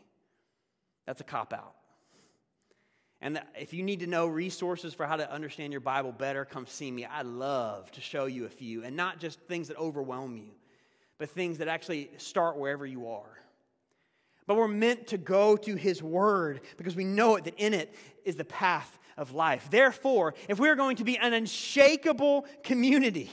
that's 1.07 1.23
a 1.23 1.25
cop 1.25 1.55
out. 1.55 1.73
And 3.23 3.41
if 3.59 3.73
you 3.73 3.83
need 3.83 4.01
to 4.01 4.07
know 4.07 4.27
resources 4.27 4.93
for 4.93 5.07
how 5.07 5.17
to 5.17 5.33
understand 5.33 5.73
your 5.73 5.81
Bible 5.81 6.13
better, 6.13 6.45
come 6.45 6.67
see 6.67 6.91
me. 6.91 7.07
I'd 7.07 7.25
love 7.25 7.91
to 7.93 8.03
show 8.03 8.27
you 8.27 8.45
a 8.45 8.51
few, 8.51 8.85
and 8.85 8.95
not 8.95 9.19
just 9.19 9.41
things 9.41 9.69
that 9.69 9.79
overwhelm 9.79 10.37
you, 10.37 10.51
but 11.17 11.31
things 11.31 11.59
that 11.59 11.69
actually 11.69 12.11
start 12.19 12.59
wherever 12.59 12.85
you 12.85 13.09
are. 13.09 13.39
But 14.47 14.59
we're 14.59 14.69
meant 14.69 15.07
to 15.09 15.19
go 15.19 15.57
to 15.57 15.77
His 15.77 16.03
Word 16.03 16.61
because 16.77 16.95
we 16.95 17.05
know 17.05 17.37
it, 17.37 17.45
that 17.45 17.55
in 17.57 17.73
it 17.73 17.95
is 18.27 18.37
the 18.37 18.45
path 18.45 18.99
of 19.17 19.33
life. 19.33 19.69
Therefore, 19.71 20.35
if 20.47 20.61
we're 20.61 20.77
going 20.77 20.97
to 20.97 21.05
be 21.05 21.17
an 21.17 21.33
unshakable 21.33 22.45
community, 22.63 23.31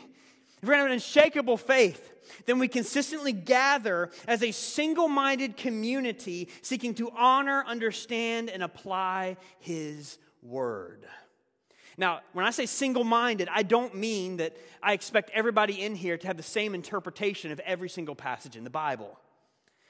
if 0.63 0.69
we're 0.69 0.75
going 0.75 0.87
to 0.87 0.91
have 0.91 0.91
an 0.91 0.93
unshakable 0.93 1.57
faith, 1.57 2.13
then 2.45 2.57
we 2.57 2.69
consistently 2.69 3.33
gather 3.33 4.09
as 4.29 4.41
a 4.41 4.51
single 4.53 5.09
minded 5.09 5.57
community 5.57 6.47
seeking 6.61 6.93
to 6.95 7.11
honor, 7.17 7.65
understand, 7.67 8.49
and 8.49 8.63
apply 8.63 9.35
His 9.59 10.17
Word. 10.41 11.05
Now, 11.97 12.21
when 12.31 12.45
I 12.45 12.51
say 12.51 12.65
single 12.65 13.03
minded, 13.03 13.49
I 13.51 13.63
don't 13.63 13.93
mean 13.93 14.37
that 14.37 14.55
I 14.81 14.93
expect 14.93 15.31
everybody 15.31 15.81
in 15.81 15.95
here 15.95 16.17
to 16.17 16.27
have 16.27 16.37
the 16.37 16.43
same 16.43 16.73
interpretation 16.73 17.51
of 17.51 17.59
every 17.59 17.89
single 17.89 18.15
passage 18.15 18.55
in 18.55 18.63
the 18.63 18.69
Bible, 18.69 19.19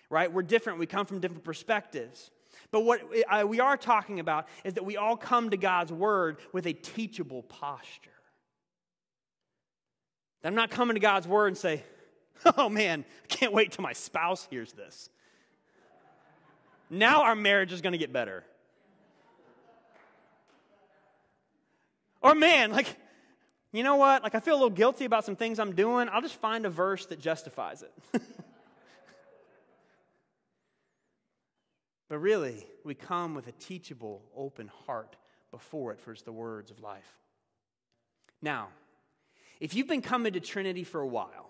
right? 0.10 0.34
We're 0.34 0.42
different, 0.42 0.80
we 0.80 0.88
come 0.88 1.06
from 1.06 1.20
different 1.20 1.44
perspectives. 1.44 2.32
But 2.72 2.82
what 2.82 3.02
we 3.48 3.60
are 3.60 3.78
talking 3.78 4.20
about 4.20 4.48
is 4.64 4.74
that 4.74 4.86
we 4.86 4.98
all 4.98 5.18
come 5.18 5.52
to 5.52 5.58
God's 5.58 5.94
Word 5.94 6.38
with 6.52 6.66
a 6.66 6.74
teachable 6.74 7.44
posture. 7.44 8.10
I'm 10.44 10.56
not 10.56 10.70
coming 10.70 10.96
to 10.96 11.00
God's 11.00 11.28
Word 11.28 11.48
and 11.48 11.58
say, 11.58 11.84
oh 12.58 12.70
man, 12.70 13.06
I 13.24 13.28
can't 13.28 13.54
wait 13.54 13.72
till 13.72 13.84
my 13.84 13.94
spouse 13.94 14.48
hears 14.50 14.74
this. 14.74 15.10
Now 16.90 17.24
our 17.24 17.36
marriage 17.36 17.72
is 17.72 17.82
going 17.82 17.94
to 17.94 17.98
get 17.98 18.12
better. 18.12 18.44
Or 22.22 22.36
man, 22.36 22.72
like, 22.72 22.88
you 23.72 23.84
know 23.84 23.96
what? 23.98 24.24
Like, 24.24 24.36
I 24.36 24.40
feel 24.40 24.54
a 24.54 24.56
little 24.56 24.70
guilty 24.70 25.06
about 25.06 25.26
some 25.26 25.36
things 25.36 25.60
I'm 25.60 25.74
doing. 25.74 26.08
I'll 26.10 26.22
just 26.22 26.40
find 26.40 26.66
a 26.66 26.70
verse 26.70 27.06
that 27.08 27.20
justifies 27.20 27.84
it. 27.84 27.92
but 32.10 32.18
really, 32.18 32.66
we 32.86 32.96
come 32.96 33.36
with 33.36 33.48
a 33.48 33.52
teachable, 33.54 34.22
open 34.36 34.70
heart 34.86 35.18
before 35.52 35.92
it 35.92 36.00
for 36.00 36.12
it's 36.12 36.22
the 36.22 36.32
words 36.32 36.72
of 36.72 36.80
life. 36.80 37.20
Now, 38.42 38.70
if 39.64 39.74
you've 39.74 39.88
been 39.88 40.02
coming 40.02 40.34
to 40.34 40.42
Trinity 40.42 40.84
for 40.84 41.00
a 41.00 41.08
while, 41.08 41.50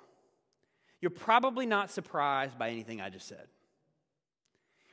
you're 1.02 1.10
probably 1.10 1.66
not 1.66 1.90
surprised 1.90 2.60
by 2.60 2.70
anything 2.70 3.02
I 3.02 3.10
just 3.10 3.28
said. 3.28 3.48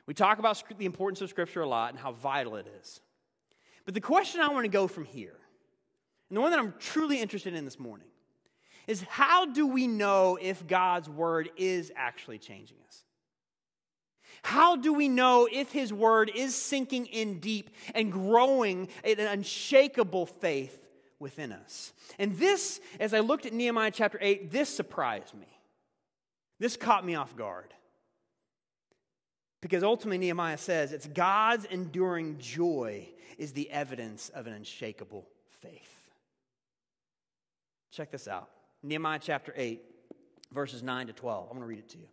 We 0.07 0.15
talk 0.15 0.39
about 0.39 0.63
the 0.75 0.87
importance 0.87 1.21
of 1.21 1.29
Scripture 1.29 1.61
a 1.61 1.67
lot 1.67 1.91
and 1.91 1.99
how 1.99 2.13
vital 2.13 2.55
it 2.55 2.65
is. 2.81 2.99
But 3.85 3.93
the 3.93 4.01
question 4.01 4.41
I 4.41 4.49
want 4.49 4.65
to 4.65 4.71
go 4.71 4.87
from 4.87 5.05
here, 5.05 5.37
and 6.29 6.37
the 6.37 6.41
one 6.41 6.49
that 6.49 6.59
I'm 6.59 6.73
truly 6.79 7.21
interested 7.21 7.53
in 7.53 7.63
this 7.63 7.79
morning, 7.79 8.07
is 8.87 9.03
how 9.03 9.45
do 9.45 9.67
we 9.67 9.85
know 9.85 10.39
if 10.41 10.65
God's 10.65 11.07
Word 11.07 11.51
is 11.57 11.91
actually 11.95 12.39
changing 12.39 12.77
us? 12.87 13.03
How 14.41 14.77
do 14.77 14.93
we 14.93 15.07
know 15.07 15.47
if 15.51 15.71
His 15.71 15.93
Word 15.93 16.31
is 16.33 16.55
sinking 16.55 17.05
in 17.05 17.39
deep 17.39 17.69
and 17.93 18.11
growing 18.11 18.87
an 19.03 19.19
unshakable 19.19 20.25
faith 20.25 20.80
within 21.21 21.53
us? 21.53 21.93
And 22.19 22.37
this, 22.37 22.81
as 22.99 23.13
I 23.13 23.19
looked 23.19 23.45
at 23.45 23.53
Nehemiah 23.53 23.91
chapter 23.91 24.17
8, 24.19 24.51
this 24.51 24.67
surprised 24.67 25.33
me. 25.33 25.47
This 26.59 26.75
caught 26.75 27.05
me 27.05 27.15
off 27.15 27.35
guard. 27.35 27.73
Because 29.61 29.83
ultimately, 29.83 30.17
Nehemiah 30.17 30.57
says 30.57 30.91
it's 30.91 31.07
God's 31.07 31.65
enduring 31.65 32.37
joy 32.39 33.07
is 33.37 33.53
the 33.53 33.69
evidence 33.71 34.29
of 34.29 34.47
an 34.47 34.53
unshakable 34.53 35.27
faith. 35.61 36.09
Check 37.91 38.11
this 38.11 38.27
out 38.27 38.49
Nehemiah 38.83 39.19
chapter 39.21 39.53
8, 39.55 39.81
verses 40.51 40.81
9 40.81 41.07
to 41.07 41.13
12. 41.13 41.47
I'm 41.49 41.57
going 41.57 41.61
to 41.61 41.67
read 41.67 41.79
it 41.79 41.89
to 41.89 41.97
you. 41.99 42.07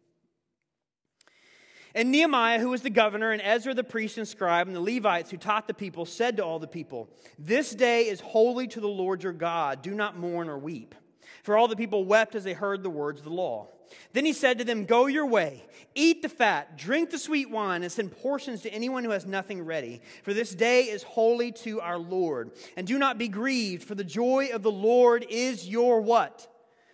And 1.94 2.10
Nehemiah, 2.10 2.60
who 2.60 2.70
was 2.70 2.82
the 2.82 2.90
governor, 2.90 3.30
and 3.30 3.42
Ezra 3.42 3.74
the 3.74 3.84
priest 3.84 4.18
and 4.18 4.28
scribe, 4.28 4.66
and 4.66 4.76
the 4.76 4.80
Levites 4.80 5.30
who 5.30 5.36
taught 5.36 5.66
the 5.66 5.74
people, 5.74 6.04
said 6.04 6.36
to 6.36 6.44
all 6.44 6.58
the 6.58 6.66
people, 6.66 7.08
This 7.38 7.74
day 7.74 8.08
is 8.08 8.20
holy 8.20 8.66
to 8.68 8.80
the 8.80 8.88
Lord 8.88 9.22
your 9.22 9.32
God. 9.32 9.82
Do 9.82 9.94
not 9.94 10.18
mourn 10.18 10.48
or 10.48 10.58
weep. 10.58 10.94
For 11.42 11.56
all 11.56 11.68
the 11.68 11.76
people 11.76 12.04
wept 12.04 12.34
as 12.34 12.44
they 12.44 12.52
heard 12.52 12.82
the 12.82 12.90
words 12.90 13.20
of 13.20 13.24
the 13.24 13.30
law. 13.30 13.68
Then 14.12 14.26
he 14.26 14.32
said 14.32 14.58
to 14.58 14.64
them, 14.64 14.84
Go 14.84 15.06
your 15.06 15.26
way, 15.26 15.64
eat 15.94 16.22
the 16.22 16.28
fat, 16.28 16.76
drink 16.76 17.10
the 17.10 17.18
sweet 17.18 17.50
wine, 17.50 17.82
and 17.82 17.90
send 17.90 18.12
portions 18.12 18.62
to 18.62 18.70
anyone 18.70 19.04
who 19.04 19.10
has 19.10 19.26
nothing 19.26 19.62
ready. 19.62 20.02
For 20.24 20.34
this 20.34 20.54
day 20.54 20.84
is 20.84 21.02
holy 21.02 21.52
to 21.52 21.80
our 21.80 21.98
Lord. 21.98 22.50
And 22.76 22.86
do 22.86 22.98
not 22.98 23.18
be 23.18 23.28
grieved, 23.28 23.84
for 23.84 23.94
the 23.94 24.04
joy 24.04 24.50
of 24.52 24.62
the 24.62 24.70
Lord 24.70 25.24
is 25.28 25.66
your 25.66 26.00
what? 26.00 26.46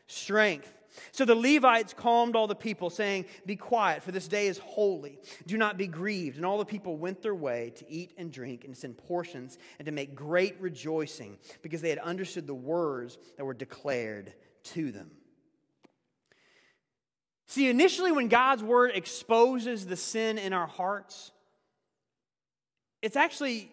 Strength. 0.07 0.73
So 1.13 1.25
the 1.25 1.35
Levites 1.35 1.95
calmed 1.95 2.37
all 2.37 2.47
the 2.47 2.55
people, 2.55 2.91
saying, 2.91 3.27
Be 3.47 3.57
quiet, 3.57 4.03
for 4.03 4.13
this 4.13 4.29
day 4.29 4.47
is 4.47 4.59
holy. 4.59 5.19
Do 5.47 5.57
not 5.57 5.77
be 5.77 5.87
grieved. 5.87 6.37
And 6.37 6.47
all 6.47 6.59
the 6.59 6.65
people 6.65 6.97
went 6.97 7.23
their 7.23 7.35
way 7.35 7.73
to 7.77 7.91
eat 7.91 8.13
and 8.17 8.33
drink 8.33 8.65
and 8.65 8.77
send 8.77 8.99
portions 8.99 9.59
and 9.79 9.87
to 9.87 9.93
make 9.93 10.15
great 10.15 10.61
rejoicing, 10.61 11.39
because 11.63 11.81
they 11.81 11.91
had 11.91 11.99
understood 11.99 12.47
the 12.47 12.55
words 12.55 13.19
that 13.37 13.45
were 13.45 13.55
declared 13.55 14.35
to 14.65 14.93
them. 14.93 15.11
See, 17.47 17.69
initially, 17.69 18.11
when 18.11 18.29
God's 18.29 18.63
word 18.63 18.93
exposes 18.95 19.87
the 19.87 19.97
sin 19.97 20.39
in 20.39 20.53
our 20.53 20.67
hearts, 20.67 21.31
it's 23.03 23.17
actually 23.17 23.71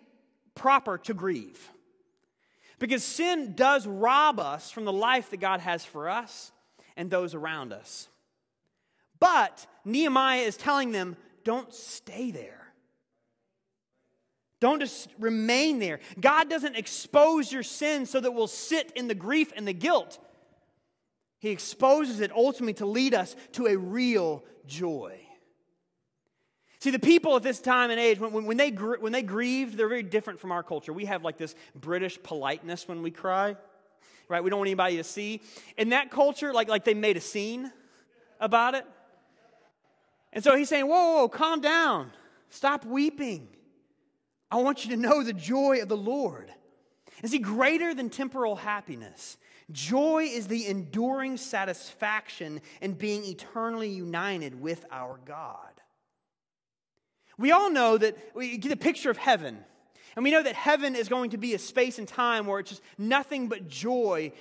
proper 0.56 0.98
to 1.00 1.14
grieve. 1.14 1.70
Because 2.80 3.04
sin 3.04 3.54
does 3.56 3.86
rob 3.86 4.40
us 4.40 4.72
from 4.72 4.86
the 4.86 4.92
life 4.92 5.30
that 5.30 5.40
God 5.40 5.60
has 5.60 5.86
for 5.86 6.10
us 6.10 6.52
and 6.96 7.10
those 7.10 7.34
around 7.34 7.74
us. 7.74 8.08
But 9.20 9.66
Nehemiah 9.86 10.42
is 10.42 10.58
telling 10.58 10.92
them 10.92 11.16
don't 11.44 11.74
stay 11.74 12.32
there. 12.32 12.62
Don't 14.60 14.80
just 14.80 15.10
remain 15.20 15.80
there. 15.80 16.00
God 16.20 16.50
doesn't 16.50 16.76
expose 16.76 17.52
your 17.52 17.64
sin 17.64 18.06
so 18.06 18.20
that 18.20 18.32
we'll 18.32 18.48
sit 18.48 18.92
in 18.96 19.08
the 19.08 19.16
grief 19.16 19.52
and 19.56 19.68
the 19.68 19.74
guilt. 19.74 20.20
He 21.40 21.50
exposes 21.50 22.20
it 22.20 22.32
ultimately 22.32 22.76
to 22.76 22.86
lead 22.86 23.16
us 23.16 23.36
to 23.54 23.66
a 23.66 23.76
real 23.76 24.44
joy. 24.68 25.20
See, 26.80 26.92
the 26.92 27.00
people 27.00 27.36
at 27.36 27.44
this 27.44 27.60
time 27.60 27.92
and 27.92 28.00
age, 28.00 28.20
when, 28.20 28.46
when, 28.46 28.58
they, 28.58 28.70
when 28.70 29.12
they 29.12 29.22
grieved, 29.24 29.78
they're 29.78 29.88
very 29.88 30.04
different 30.04 30.40
from 30.40 30.52
our 30.52 30.64
culture. 30.64 30.94
We 30.94 31.06
have 31.06 31.24
like 31.24 31.38
this 31.38 31.56
British 31.76 32.22
politeness 32.22 32.88
when 32.88 33.02
we 33.02 33.12
cry, 33.12 33.56
right? 34.28 34.44
We 34.44 34.50
don't 34.50 34.60
want 34.60 34.70
anybody 34.70 34.98
to 34.98 35.04
see. 35.04 35.42
In 35.78 35.90
that 35.90 36.12
culture, 36.12 36.54
like, 36.54 36.70
like 36.70 36.86
they 36.86 36.94
made 36.94 37.18
a 37.18 37.22
scene 37.22 37.72
about 38.40 38.76
it. 38.76 38.86
And 40.34 40.44
so 40.44 40.56
he's 40.56 40.70
saying, 40.70 40.88
whoa, 40.88 41.18
whoa, 41.18 41.30
calm 41.30 41.62
down. 41.62 42.12
Stop 42.50 42.86
weeping. 42.86 43.48
I 44.50 44.58
want 44.58 44.86
you 44.86 44.92
to 44.92 44.98
know 44.98 45.24
the 45.24 45.34
joy 45.34 45.82
of 45.82 45.90
the 45.90 45.98
Lord. 45.98 46.52
Is 47.24 47.32
he 47.32 47.40
greater 47.40 47.94
than 47.94 48.10
temporal 48.10 48.56
happiness? 48.58 49.38
Joy 49.72 50.24
is 50.24 50.48
the 50.48 50.68
enduring 50.68 51.38
satisfaction 51.38 52.62
in 52.82 52.94
being 52.94 53.24
eternally 53.24 53.90
united 53.90 54.60
with 54.60 54.86
our 54.92 55.20
God. 55.26 55.58
We 57.38 57.52
all 57.52 57.72
know 57.72 57.98
that 57.98 58.18
we 58.36 58.58
get 58.58 58.72
a 58.72 58.78
picture 58.78 59.10
of 59.10 59.18
heaven, 59.18 59.64
and 60.16 60.24
we 60.24 60.32
know 60.32 60.44
that 60.44 60.56
heaven 60.56 60.96
is 60.96 61.08
going 61.08 61.32
to 61.32 61.38
be 61.38 61.54
a 61.54 61.60
space 61.60 62.00
and 62.00 62.08
time 62.08 62.46
where 62.46 62.60
it's 62.60 62.70
just 62.70 62.82
nothing 62.98 63.48
but 63.48 63.68
joy 63.68 64.32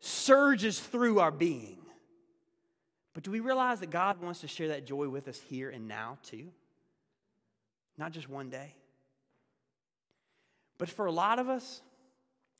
surges 0.00 0.78
through 0.78 1.20
our 1.20 1.30
being. 1.30 1.78
But 3.14 3.22
do 3.22 3.30
we 3.30 3.40
realize 3.40 3.80
that 3.80 3.90
God 3.90 4.20
wants 4.20 4.40
to 4.40 4.48
share 4.48 4.68
that 4.68 4.86
joy 4.86 5.08
with 5.08 5.28
us 5.28 5.40
here 5.48 5.70
and 5.70 5.88
now, 5.88 6.18
too? 6.24 6.48
Not 7.96 8.12
just 8.12 8.28
one 8.28 8.50
day. 8.50 8.74
But 10.78 10.88
for 10.88 11.06
a 11.06 11.12
lot 11.12 11.38
of 11.38 11.48
us, 11.48 11.80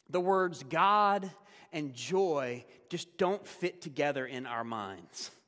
the 0.08 0.20
words 0.20 0.62
God 0.62 1.30
and 1.72 1.92
joy 1.92 2.64
just 2.88 3.18
don't 3.18 3.46
fit 3.46 3.82
together 3.82 4.24
in 4.24 4.46
our 4.46 4.64
minds. 4.64 5.30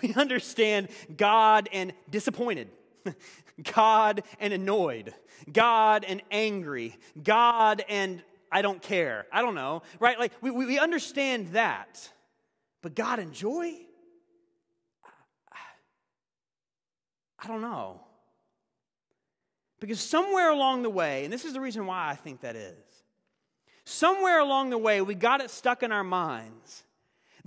We 0.00 0.14
understand 0.14 0.90
God 1.16 1.68
and 1.72 1.92
disappointed, 2.08 2.68
God 3.62 4.22
and 4.38 4.52
annoyed, 4.52 5.14
God 5.50 6.04
and 6.04 6.22
angry, 6.30 6.96
God 7.22 7.84
and 7.88 8.22
I 8.50 8.62
don't 8.62 8.80
care. 8.80 9.26
I 9.32 9.42
don't 9.42 9.54
know, 9.54 9.82
right? 10.00 10.18
Like 10.18 10.32
we, 10.40 10.50
we 10.50 10.78
understand 10.78 11.48
that. 11.48 12.10
But 12.80 12.94
God 12.94 13.18
and 13.18 13.32
joy? 13.32 13.74
I 17.38 17.46
don't 17.46 17.60
know. 17.60 18.00
Because 19.80 20.00
somewhere 20.00 20.50
along 20.50 20.82
the 20.82 20.90
way, 20.90 21.24
and 21.24 21.32
this 21.32 21.44
is 21.44 21.52
the 21.52 21.60
reason 21.60 21.86
why 21.86 22.08
I 22.08 22.16
think 22.16 22.40
that 22.40 22.56
is, 22.56 22.74
somewhere 23.84 24.40
along 24.40 24.70
the 24.70 24.78
way, 24.78 25.00
we 25.00 25.14
got 25.14 25.40
it 25.40 25.50
stuck 25.50 25.82
in 25.82 25.92
our 25.92 26.02
minds 26.02 26.82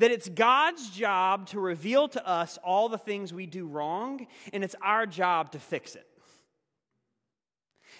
that 0.01 0.09
it's 0.09 0.27
God's 0.27 0.89
job 0.89 1.45
to 1.49 1.59
reveal 1.59 2.07
to 2.07 2.27
us 2.27 2.57
all 2.63 2.89
the 2.89 2.97
things 2.97 3.31
we 3.31 3.45
do 3.45 3.67
wrong, 3.67 4.25
and 4.51 4.63
it's 4.63 4.75
our 4.81 5.05
job 5.05 5.51
to 5.51 5.59
fix 5.59 5.95
it. 5.95 6.07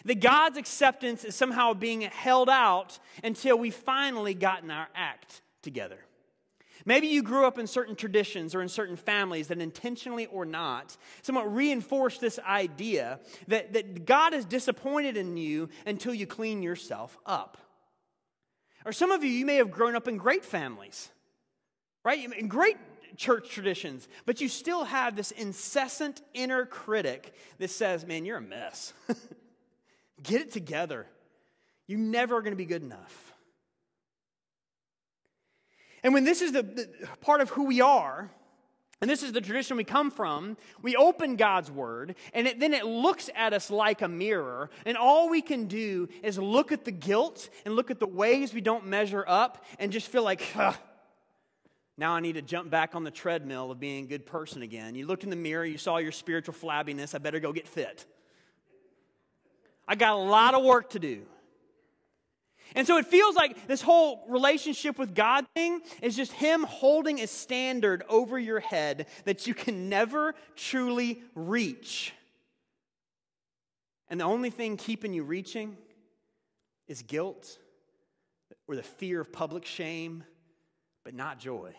That 0.05 0.19
God's 0.19 0.57
acceptance 0.57 1.23
is 1.23 1.35
somehow 1.35 1.75
being 1.75 2.01
held 2.01 2.49
out 2.49 2.97
until 3.23 3.55
we 3.55 3.69
finally 3.69 4.33
gotten 4.33 4.71
our 4.71 4.87
act 4.95 5.43
together. 5.61 5.99
Maybe 6.85 7.05
you 7.05 7.21
grew 7.21 7.45
up 7.45 7.59
in 7.59 7.67
certain 7.67 7.95
traditions 7.95 8.55
or 8.55 8.63
in 8.63 8.67
certain 8.67 8.95
families 8.95 9.49
that 9.49 9.59
intentionally 9.59 10.25
or 10.25 10.43
not 10.43 10.97
somewhat 11.21 11.53
reinforce 11.53 12.17
this 12.17 12.39
idea 12.39 13.19
that, 13.47 13.73
that 13.73 14.05
God 14.05 14.33
is 14.33 14.45
disappointed 14.45 15.17
in 15.17 15.37
you 15.37 15.69
until 15.85 16.15
you 16.15 16.25
clean 16.25 16.63
yourself 16.63 17.15
up. 17.27 17.59
Or 18.85 18.91
some 18.91 19.11
of 19.11 19.23
you, 19.23 19.29
you 19.29 19.45
may 19.45 19.57
have 19.57 19.69
grown 19.69 19.95
up 19.95 20.07
in 20.07 20.17
great 20.17 20.43
families, 20.43 21.11
right? 22.03 22.31
In 22.33 22.47
great 22.47 22.77
church 23.17 23.49
traditions, 23.49 24.07
but 24.25 24.41
you 24.41 24.47
still 24.47 24.85
have 24.85 25.15
this 25.15 25.31
incessant 25.31 26.21
inner 26.33 26.65
critic 26.65 27.33
that 27.59 27.69
says, 27.69 28.05
man, 28.05 28.25
you're 28.25 28.37
a 28.37 28.41
mess. 28.41 28.93
Get 30.23 30.41
it 30.41 30.51
together. 30.51 31.07
You're 31.87 31.99
never 31.99 32.41
going 32.41 32.53
to 32.53 32.57
be 32.57 32.65
good 32.65 32.83
enough. 32.83 33.33
And 36.03 36.13
when 36.13 36.23
this 36.23 36.41
is 36.41 36.51
the, 36.51 36.63
the, 36.63 36.89
part 37.21 37.41
of 37.41 37.49
who 37.51 37.65
we 37.65 37.81
are, 37.81 38.31
and 39.01 39.09
this 39.09 39.23
is 39.23 39.33
the 39.33 39.41
tradition 39.41 39.77
we 39.77 39.83
come 39.83 40.11
from, 40.11 40.57
we 40.81 40.95
open 40.95 41.35
God's 41.35 41.71
word, 41.71 42.15
and 42.33 42.47
it, 42.47 42.59
then 42.59 42.73
it 42.73 42.85
looks 42.85 43.29
at 43.35 43.53
us 43.53 43.69
like 43.69 44.01
a 44.01 44.07
mirror, 44.07 44.69
and 44.85 44.95
all 44.95 45.29
we 45.29 45.41
can 45.41 45.65
do 45.65 46.07
is 46.23 46.37
look 46.37 46.71
at 46.71 46.85
the 46.85 46.91
guilt 46.91 47.49
and 47.65 47.75
look 47.75 47.91
at 47.91 47.99
the 47.99 48.07
ways 48.07 48.53
we 48.53 48.61
don't 48.61 48.85
measure 48.85 49.25
up 49.27 49.65
and 49.79 49.91
just 49.91 50.07
feel 50.07 50.23
like, 50.23 50.41
huh, 50.53 50.73
now 52.01 52.13
I 52.15 52.19
need 52.19 52.33
to 52.33 52.41
jump 52.41 52.71
back 52.71 52.95
on 52.95 53.03
the 53.03 53.11
treadmill 53.11 53.69
of 53.69 53.79
being 53.79 54.05
a 54.05 54.07
good 54.07 54.25
person 54.25 54.63
again. 54.63 54.95
You 54.95 55.05
looked 55.05 55.23
in 55.23 55.29
the 55.29 55.35
mirror, 55.35 55.63
you 55.63 55.77
saw 55.77 55.97
your 55.97 56.11
spiritual 56.11 56.55
flabbiness, 56.55 57.13
I 57.13 57.19
better 57.19 57.39
go 57.39 57.53
get 57.53 57.67
fit. 57.67 58.07
I 59.87 59.93
got 59.93 60.13
a 60.13 60.17
lot 60.17 60.55
of 60.55 60.63
work 60.63 60.89
to 60.91 60.99
do. 60.99 61.21
And 62.73 62.87
so 62.87 62.97
it 62.97 63.05
feels 63.05 63.35
like 63.35 63.67
this 63.67 63.83
whole 63.83 64.25
relationship 64.29 64.97
with 64.97 65.13
God 65.13 65.45
thing 65.53 65.81
is 66.01 66.15
just 66.15 66.31
Him 66.31 66.63
holding 66.63 67.19
a 67.19 67.27
standard 67.27 68.01
over 68.09 68.39
your 68.39 68.61
head 68.61 69.05
that 69.25 69.45
you 69.45 69.53
can 69.53 69.87
never 69.87 70.33
truly 70.55 71.21
reach. 71.35 72.13
And 74.09 74.19
the 74.19 74.25
only 74.25 74.49
thing 74.49 74.75
keeping 74.75 75.13
you 75.13 75.21
reaching 75.21 75.77
is 76.87 77.03
guilt 77.03 77.59
or 78.67 78.75
the 78.75 78.81
fear 78.81 79.21
of 79.21 79.31
public 79.31 79.65
shame, 79.65 80.23
but 81.03 81.13
not 81.13 81.37
joy. 81.37 81.75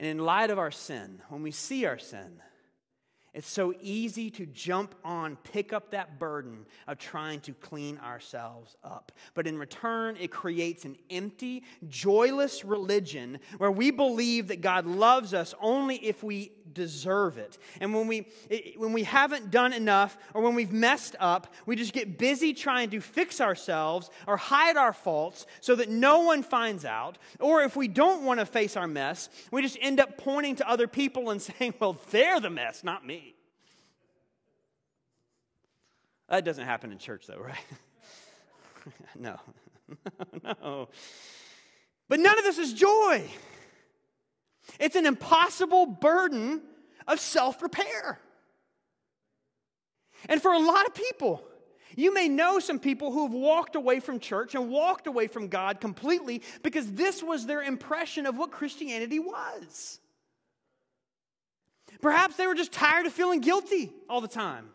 And 0.00 0.08
in 0.08 0.18
light 0.18 0.48
of 0.48 0.58
our 0.58 0.70
sin, 0.70 1.20
when 1.28 1.42
we 1.42 1.50
see 1.50 1.84
our 1.84 1.98
sin, 1.98 2.40
it's 3.32 3.48
so 3.48 3.72
easy 3.80 4.28
to 4.30 4.46
jump 4.46 4.94
on, 5.04 5.36
pick 5.36 5.72
up 5.72 5.92
that 5.92 6.18
burden 6.18 6.66
of 6.88 6.98
trying 6.98 7.40
to 7.40 7.52
clean 7.52 7.98
ourselves 7.98 8.76
up. 8.82 9.12
But 9.34 9.46
in 9.46 9.56
return, 9.56 10.16
it 10.18 10.32
creates 10.32 10.84
an 10.84 10.96
empty, 11.10 11.62
joyless 11.88 12.64
religion 12.64 13.38
where 13.58 13.70
we 13.70 13.92
believe 13.92 14.48
that 14.48 14.60
God 14.60 14.84
loves 14.84 15.32
us 15.32 15.54
only 15.60 15.96
if 15.96 16.24
we 16.24 16.50
deserve 16.72 17.38
it. 17.38 17.58
And 17.80 17.94
when 17.94 18.06
we, 18.06 18.26
when 18.76 18.92
we 18.92 19.04
haven't 19.04 19.50
done 19.50 19.72
enough 19.72 20.16
or 20.34 20.42
when 20.42 20.54
we've 20.54 20.72
messed 20.72 21.16
up, 21.18 21.52
we 21.66 21.76
just 21.76 21.92
get 21.92 22.18
busy 22.18 22.52
trying 22.52 22.90
to 22.90 23.00
fix 23.00 23.40
ourselves 23.40 24.10
or 24.26 24.36
hide 24.36 24.76
our 24.76 24.92
faults 24.92 25.46
so 25.60 25.74
that 25.76 25.88
no 25.88 26.20
one 26.20 26.42
finds 26.42 26.84
out. 26.84 27.18
Or 27.38 27.62
if 27.62 27.76
we 27.76 27.88
don't 27.88 28.24
want 28.24 28.40
to 28.40 28.46
face 28.46 28.76
our 28.76 28.86
mess, 28.86 29.28
we 29.50 29.62
just 29.62 29.78
end 29.80 30.00
up 30.00 30.18
pointing 30.18 30.56
to 30.56 30.68
other 30.68 30.86
people 30.86 31.30
and 31.30 31.40
saying, 31.58 31.74
well, 31.78 31.98
they're 32.10 32.40
the 32.40 32.50
mess, 32.50 32.84
not 32.84 33.06
me. 33.06 33.19
That 36.30 36.44
doesn't 36.44 36.64
happen 36.64 36.92
in 36.92 36.98
church, 36.98 37.26
though, 37.26 37.38
right? 37.40 37.56
no. 39.18 39.36
no. 40.44 40.88
But 42.08 42.20
none 42.20 42.38
of 42.38 42.44
this 42.44 42.58
is 42.58 42.72
joy. 42.72 43.28
It's 44.78 44.96
an 44.96 45.06
impossible 45.06 45.86
burden 45.86 46.62
of 47.06 47.20
self 47.20 47.60
repair. 47.60 48.20
And 50.28 50.40
for 50.40 50.52
a 50.52 50.58
lot 50.58 50.86
of 50.86 50.94
people, 50.94 51.42
you 51.96 52.14
may 52.14 52.28
know 52.28 52.60
some 52.60 52.78
people 52.78 53.10
who 53.10 53.24
have 53.24 53.32
walked 53.32 53.74
away 53.74 53.98
from 53.98 54.20
church 54.20 54.54
and 54.54 54.70
walked 54.70 55.06
away 55.06 55.26
from 55.26 55.48
God 55.48 55.80
completely 55.80 56.42
because 56.62 56.92
this 56.92 57.22
was 57.22 57.46
their 57.46 57.62
impression 57.62 58.26
of 58.26 58.36
what 58.36 58.52
Christianity 58.52 59.18
was. 59.18 59.98
Perhaps 62.00 62.36
they 62.36 62.46
were 62.46 62.54
just 62.54 62.70
tired 62.70 63.06
of 63.06 63.12
feeling 63.12 63.40
guilty 63.40 63.92
all 64.08 64.20
the 64.20 64.28
time 64.28 64.68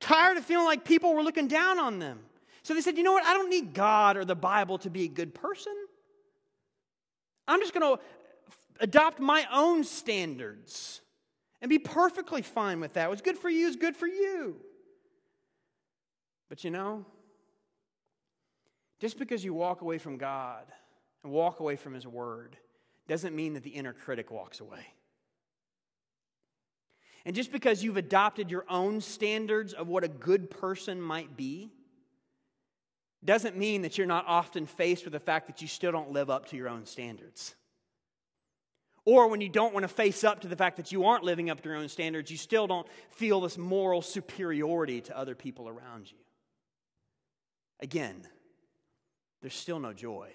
tired 0.00 0.36
of 0.36 0.44
feeling 0.44 0.66
like 0.66 0.84
people 0.84 1.14
were 1.14 1.22
looking 1.22 1.48
down 1.48 1.78
on 1.78 1.98
them. 1.98 2.20
So 2.62 2.74
they 2.74 2.80
said, 2.80 2.96
you 2.96 3.02
know 3.02 3.12
what? 3.12 3.24
I 3.24 3.34
don't 3.34 3.50
need 3.50 3.72
God 3.72 4.16
or 4.16 4.24
the 4.24 4.34
Bible 4.34 4.78
to 4.78 4.90
be 4.90 5.04
a 5.04 5.08
good 5.08 5.34
person. 5.34 5.72
I'm 7.46 7.60
just 7.60 7.72
going 7.72 7.96
to 7.96 8.02
adopt 8.80 9.20
my 9.20 9.46
own 9.52 9.84
standards 9.84 11.00
and 11.60 11.68
be 11.68 11.78
perfectly 11.78 12.42
fine 12.42 12.80
with 12.80 12.92
that. 12.94 13.08
What's 13.08 13.22
good 13.22 13.38
for 13.38 13.48
you 13.48 13.66
is 13.68 13.76
good 13.76 13.96
for 13.96 14.06
you. 14.06 14.56
But 16.48 16.64
you 16.64 16.70
know, 16.70 17.04
just 19.00 19.18
because 19.18 19.44
you 19.44 19.54
walk 19.54 19.80
away 19.80 19.98
from 19.98 20.16
God 20.16 20.64
and 21.22 21.32
walk 21.32 21.60
away 21.60 21.76
from 21.76 21.94
His 21.94 22.06
Word 22.06 22.56
doesn't 23.06 23.34
mean 23.34 23.54
that 23.54 23.62
the 23.62 23.70
inner 23.70 23.92
critic 23.92 24.30
walks 24.30 24.60
away. 24.60 24.86
And 27.24 27.34
just 27.34 27.52
because 27.52 27.82
you've 27.82 27.96
adopted 27.96 28.50
your 28.50 28.64
own 28.68 29.00
standards 29.00 29.72
of 29.72 29.88
what 29.88 30.04
a 30.04 30.08
good 30.08 30.50
person 30.50 31.00
might 31.00 31.36
be, 31.36 31.70
doesn't 33.24 33.56
mean 33.56 33.82
that 33.82 33.98
you're 33.98 34.06
not 34.06 34.24
often 34.26 34.66
faced 34.66 35.04
with 35.04 35.12
the 35.12 35.20
fact 35.20 35.48
that 35.48 35.60
you 35.60 35.68
still 35.68 35.92
don't 35.92 36.12
live 36.12 36.30
up 36.30 36.46
to 36.46 36.56
your 36.56 36.68
own 36.68 36.86
standards. 36.86 37.54
Or 39.04 39.28
when 39.28 39.40
you 39.40 39.48
don't 39.48 39.72
want 39.72 39.84
to 39.84 39.88
face 39.88 40.22
up 40.22 40.40
to 40.40 40.48
the 40.48 40.56
fact 40.56 40.76
that 40.76 40.92
you 40.92 41.06
aren't 41.06 41.24
living 41.24 41.50
up 41.50 41.60
to 41.62 41.68
your 41.68 41.78
own 41.78 41.88
standards, 41.88 42.30
you 42.30 42.36
still 42.36 42.66
don't 42.66 42.86
feel 43.10 43.40
this 43.40 43.58
moral 43.58 44.02
superiority 44.02 45.00
to 45.02 45.16
other 45.16 45.34
people 45.34 45.68
around 45.68 46.10
you. 46.10 46.18
Again, 47.80 48.26
there's 49.40 49.54
still 49.54 49.78
no 49.78 49.92
joy. 49.92 50.30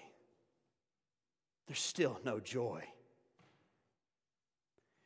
There's 1.66 1.80
still 1.80 2.18
no 2.24 2.40
joy. 2.40 2.84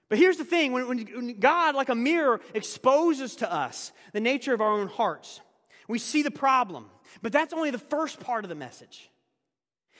But 0.09 0.18
here's 0.18 0.38
the 0.38 0.44
thing 0.44 0.73
when, 0.73 0.88
when, 0.88 1.38
God, 1.38 1.75
like 1.75 1.90
a 1.90 1.94
mirror, 1.94 2.40
exposes 2.55 3.37
to 3.37 3.53
us 3.53 3.92
the 4.12 4.21
nature 4.21 4.55
of 4.55 4.61
our 4.61 4.73
own 4.73 4.88
hearts, 4.88 5.40
we 5.87 5.99
see 5.99 6.23
the 6.23 6.31
problem. 6.31 6.87
But 7.23 7.33
that's 7.33 7.53
only 7.53 7.71
the 7.71 7.79
first 7.79 8.21
part 8.21 8.44
of 8.44 8.49
the 8.49 8.55
message. 8.55 9.11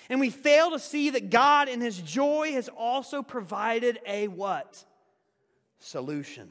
And 0.09 0.21
we 0.21 0.31
fail 0.31 0.71
to 0.71 0.79
see 0.79 1.11
that 1.11 1.31
God, 1.31 1.68
in 1.68 1.81
His 1.81 1.99
joy, 1.99 2.53
has 2.53 2.68
also 2.68 3.23
provided 3.23 3.99
a 4.07 4.29
what? 4.29 4.85
Solution. 5.79 6.49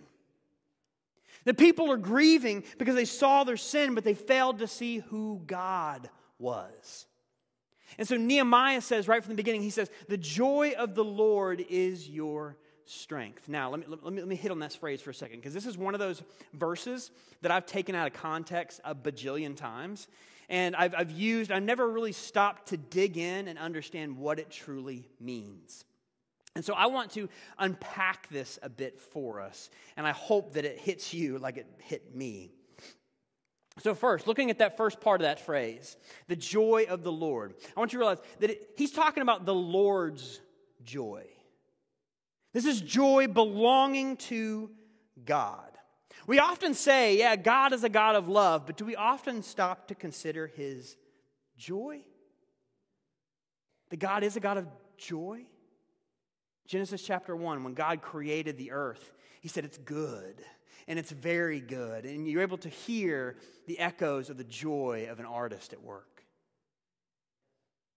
The 1.44 1.54
people 1.54 1.92
are 1.92 1.98
grieving 1.98 2.64
because 2.78 2.96
they 2.96 3.06
saw 3.06 3.44
their 3.44 3.58
sin, 3.58 3.96
but 3.96 4.04
they 4.04 4.14
failed 4.14 4.60
to 4.60 4.68
see 4.68 4.98
who 4.98 5.42
God 5.48 6.10
was. 6.38 7.08
And 7.98 8.08
so 8.08 8.18
Nehemiah 8.18 8.82
says 8.82 9.08
right 9.08 9.24
from 9.24 9.34
the 9.34 9.38
beginning, 9.38 9.64
he 9.64 9.70
says, 9.70 9.90
The 10.10 10.18
joy 10.18 10.74
of 10.78 10.94
the 10.94 11.06
Lord 11.06 11.66
is 11.70 12.08
your 12.08 12.58
strength. 12.88 13.48
Now, 13.48 13.70
let 13.70 13.80
me, 13.80 13.86
let 13.88 14.14
me, 14.14 14.20
let 14.20 14.28
me 14.28 14.36
hit 14.36 14.52
on 14.52 14.60
this 14.60 14.76
phrase 14.76 15.02
for 15.02 15.12
a 15.12 15.14
second, 15.14 15.38
because 15.38 15.54
this 15.54 15.66
is 15.66 15.78
one 15.78 15.94
of 15.94 16.00
those 16.00 16.24
verses 16.54 17.12
that 17.42 17.52
I've 17.52 17.66
taken 17.66 17.96
out 17.96 18.08
of 18.08 18.14
context 18.14 18.82
a 18.84 18.96
bajillion 18.96 19.56
times. 19.56 20.08
And 20.50 20.76
I've, 20.76 20.96
I've 20.96 21.12
used, 21.12 21.52
I've 21.52 21.64
never 21.64 21.90
really 21.90 22.14
stopped 22.14 22.70
to 22.70 22.78
dig 22.78 23.18
in 23.18 23.48
and 23.48 23.60
understand 23.60 24.18
what 24.18 24.40
it 24.40 24.50
truly 24.50 25.10
means. 25.20 25.84
And 26.56 26.66
so 26.66 26.74
I 26.74 26.88
want 26.88 27.12
to 27.12 27.30
unpack 27.60 28.30
this 28.30 28.58
a 28.64 28.70
bit 28.70 29.00
for 29.00 29.42
us, 29.42 29.70
and 29.96 30.08
I 30.08 30.12
hope 30.12 30.54
that 30.54 30.66
it 30.66 30.80
hits 30.80 31.14
you 31.14 31.38
like 31.38 31.58
it 31.58 31.68
hit 31.80 32.16
me. 32.16 32.52
So, 33.80 33.94
first, 33.94 34.26
looking 34.26 34.50
at 34.50 34.58
that 34.58 34.76
first 34.76 35.00
part 35.00 35.22
of 35.22 35.26
that 35.26 35.40
phrase, 35.40 35.98
the 36.28 36.36
joy 36.36 36.88
of 36.90 37.04
the 37.04 37.12
Lord, 37.12 37.54
I 37.76 37.80
want 37.80 37.94
you 37.94 38.00
to 38.00 38.06
realize 38.06 38.18
that 38.40 38.50
it, 38.50 38.70
he's 38.76 38.92
talking 38.92 39.22
about 39.22 39.46
the 39.46 39.54
Lord's 39.54 40.42
joy. 40.84 41.26
This 42.58 42.66
is 42.66 42.82
joy 42.82 43.28
belonging 43.28 44.18
to 44.18 44.72
God. 45.24 45.78
We 46.26 46.40
often 46.40 46.74
say, 46.74 47.16
yeah, 47.16 47.36
God 47.36 47.72
is 47.72 47.84
a 47.84 47.88
God 47.88 48.16
of 48.16 48.30
love, 48.30 48.66
but 48.66 48.78
do 48.78 48.84
we 48.84 48.96
often 48.96 49.44
stop 49.44 49.90
to 49.90 49.94
consider 49.94 50.48
his 50.48 50.98
joy? 51.56 52.02
That 53.92 53.98
God 53.98 54.24
is 54.24 54.38
a 54.38 54.40
God 54.40 54.58
of 54.58 54.66
joy? 54.98 55.44
Genesis 56.66 57.04
chapter 57.04 57.36
1, 57.36 57.64
when 57.64 57.76
God 57.76 58.02
created 58.02 58.58
the 58.58 58.72
earth, 58.72 59.14
he 59.40 59.50
said 59.50 59.64
it's 59.64 59.78
good 59.78 60.42
and 60.88 60.98
it's 60.98 61.12
very 61.12 61.60
good. 61.60 62.06
And 62.06 62.28
you're 62.28 62.42
able 62.42 62.58
to 62.58 62.70
hear 62.70 63.36
the 63.68 63.78
echoes 63.78 64.32
of 64.32 64.38
the 64.38 64.44
joy 64.44 65.10
of 65.12 65.20
an 65.20 65.28
artist 65.28 65.74
at 65.74 65.84
work. 65.84 66.24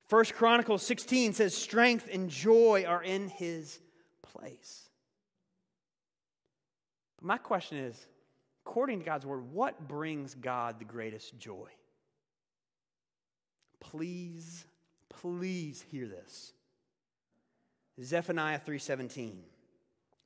First 0.07 0.35
Chronicles 0.35 0.83
16 0.83 1.33
says, 1.33 1.57
Strength 1.57 2.11
and 2.13 2.29
joy 2.29 2.85
are 2.87 3.03
in 3.03 3.31
his 3.31 3.81
place. 4.23 4.89
But 7.17 7.27
my 7.27 7.39
question 7.39 7.79
is 7.79 8.07
according 8.65 9.01
to 9.01 9.05
God's 9.05 9.27
word, 9.27 9.53
what 9.53 9.89
brings 9.89 10.35
God 10.35 10.79
the 10.79 10.85
greatest 10.85 11.39
joy? 11.39 11.69
Please, 13.81 14.65
please 15.09 15.85
hear 15.91 16.07
this. 16.07 16.53
Zephaniah 18.03 18.61
3:17. 18.61 19.45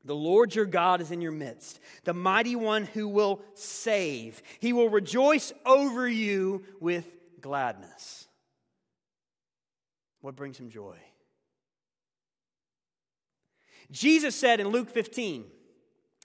The 0.05 0.15
Lord 0.15 0.55
your 0.55 0.67
God 0.67 1.01
is 1.01 1.11
in 1.11 1.23
your 1.23 1.33
midst, 1.33 1.81
the 2.05 2.13
mighty 2.13 2.57
one 2.57 2.85
who 2.85 3.09
will 3.09 3.41
save. 3.55 4.43
He 4.61 4.75
will 4.75 4.91
rejoice 4.91 5.53
over 5.65 6.07
you 6.07 6.65
with 6.79 7.17
gladness. 7.41 8.29
What 10.21 10.37
brings 10.37 10.61
him 10.61 10.69
joy? 10.69 10.99
Jesus 13.91 14.35
said 14.35 14.61
in 14.61 14.69
Luke 14.69 14.91
15, 14.91 15.45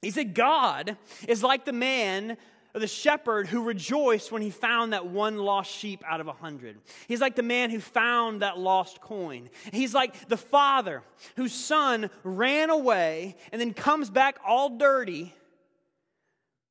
He 0.02 0.12
said, 0.12 0.34
God 0.34 0.98
is 1.28 1.44
like 1.44 1.66
the 1.66 1.74
man 1.74 2.38
or 2.74 2.80
the 2.80 2.88
shepherd 2.88 3.48
who 3.48 3.64
rejoiced 3.64 4.32
when 4.32 4.42
he 4.42 4.50
found 4.50 4.94
that 4.94 5.08
one 5.08 5.38
lost 5.38 5.72
sheep 5.72 6.04
out 6.06 6.22
of 6.22 6.28
a 6.28 6.34
hundred. 6.34 6.78
He's 7.08 7.22
like 7.22 7.36
the 7.36 7.44
man 7.44 7.72
who 7.72 7.80
found 7.80 8.42
that 8.42 8.60
lost 8.60 9.02
coin. 9.02 9.50
He's 9.72 9.94
like 9.94 10.30
the 10.30 10.38
father 10.38 11.04
whose 11.36 11.54
son 11.54 12.10
ran 12.24 12.70
away 12.70 13.36
and 13.52 13.60
then 13.60 13.74
comes 13.74 14.10
back 14.10 14.38
all 14.46 14.78
dirty, 14.78 15.34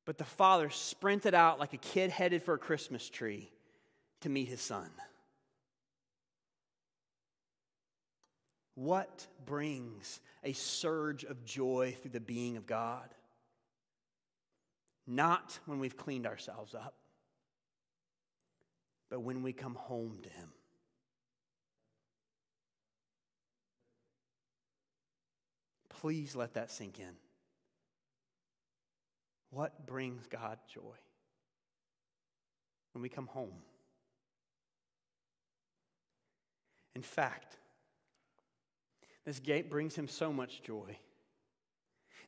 but 0.05 0.17
the 0.17 0.23
father 0.23 0.69
sprinted 0.69 1.33
out 1.33 1.59
like 1.59 1.73
a 1.73 1.77
kid 1.77 2.11
headed 2.11 2.43
for 2.43 2.53
a 2.53 2.59
Christmas 2.59 3.09
tree 3.09 3.51
to 4.21 4.29
meet 4.29 4.47
his 4.47 4.61
son. 4.61 4.89
What 8.79 9.27
brings 9.45 10.21
a 10.41 10.53
surge 10.53 11.25
of 11.25 11.43
joy 11.43 11.97
through 12.01 12.11
the 12.11 12.21
being 12.21 12.55
of 12.55 12.65
God? 12.65 13.13
Not 15.05 15.59
when 15.65 15.79
we've 15.79 15.97
cleaned 15.97 16.25
ourselves 16.25 16.73
up, 16.73 16.93
but 19.09 19.19
when 19.19 19.43
we 19.43 19.51
come 19.51 19.75
home 19.75 20.19
to 20.23 20.29
Him. 20.29 20.47
Please 25.89 26.33
let 26.33 26.53
that 26.53 26.71
sink 26.71 26.99
in. 26.99 27.17
What 29.49 29.87
brings 29.87 30.25
God 30.27 30.57
joy? 30.73 30.95
When 32.93 33.01
we 33.01 33.09
come 33.09 33.27
home. 33.27 33.61
In 36.95 37.01
fact, 37.01 37.57
this 39.29 39.39
gate 39.39 39.69
brings 39.69 39.95
him 39.95 40.07
so 40.07 40.33
much 40.33 40.63
joy 40.63 40.97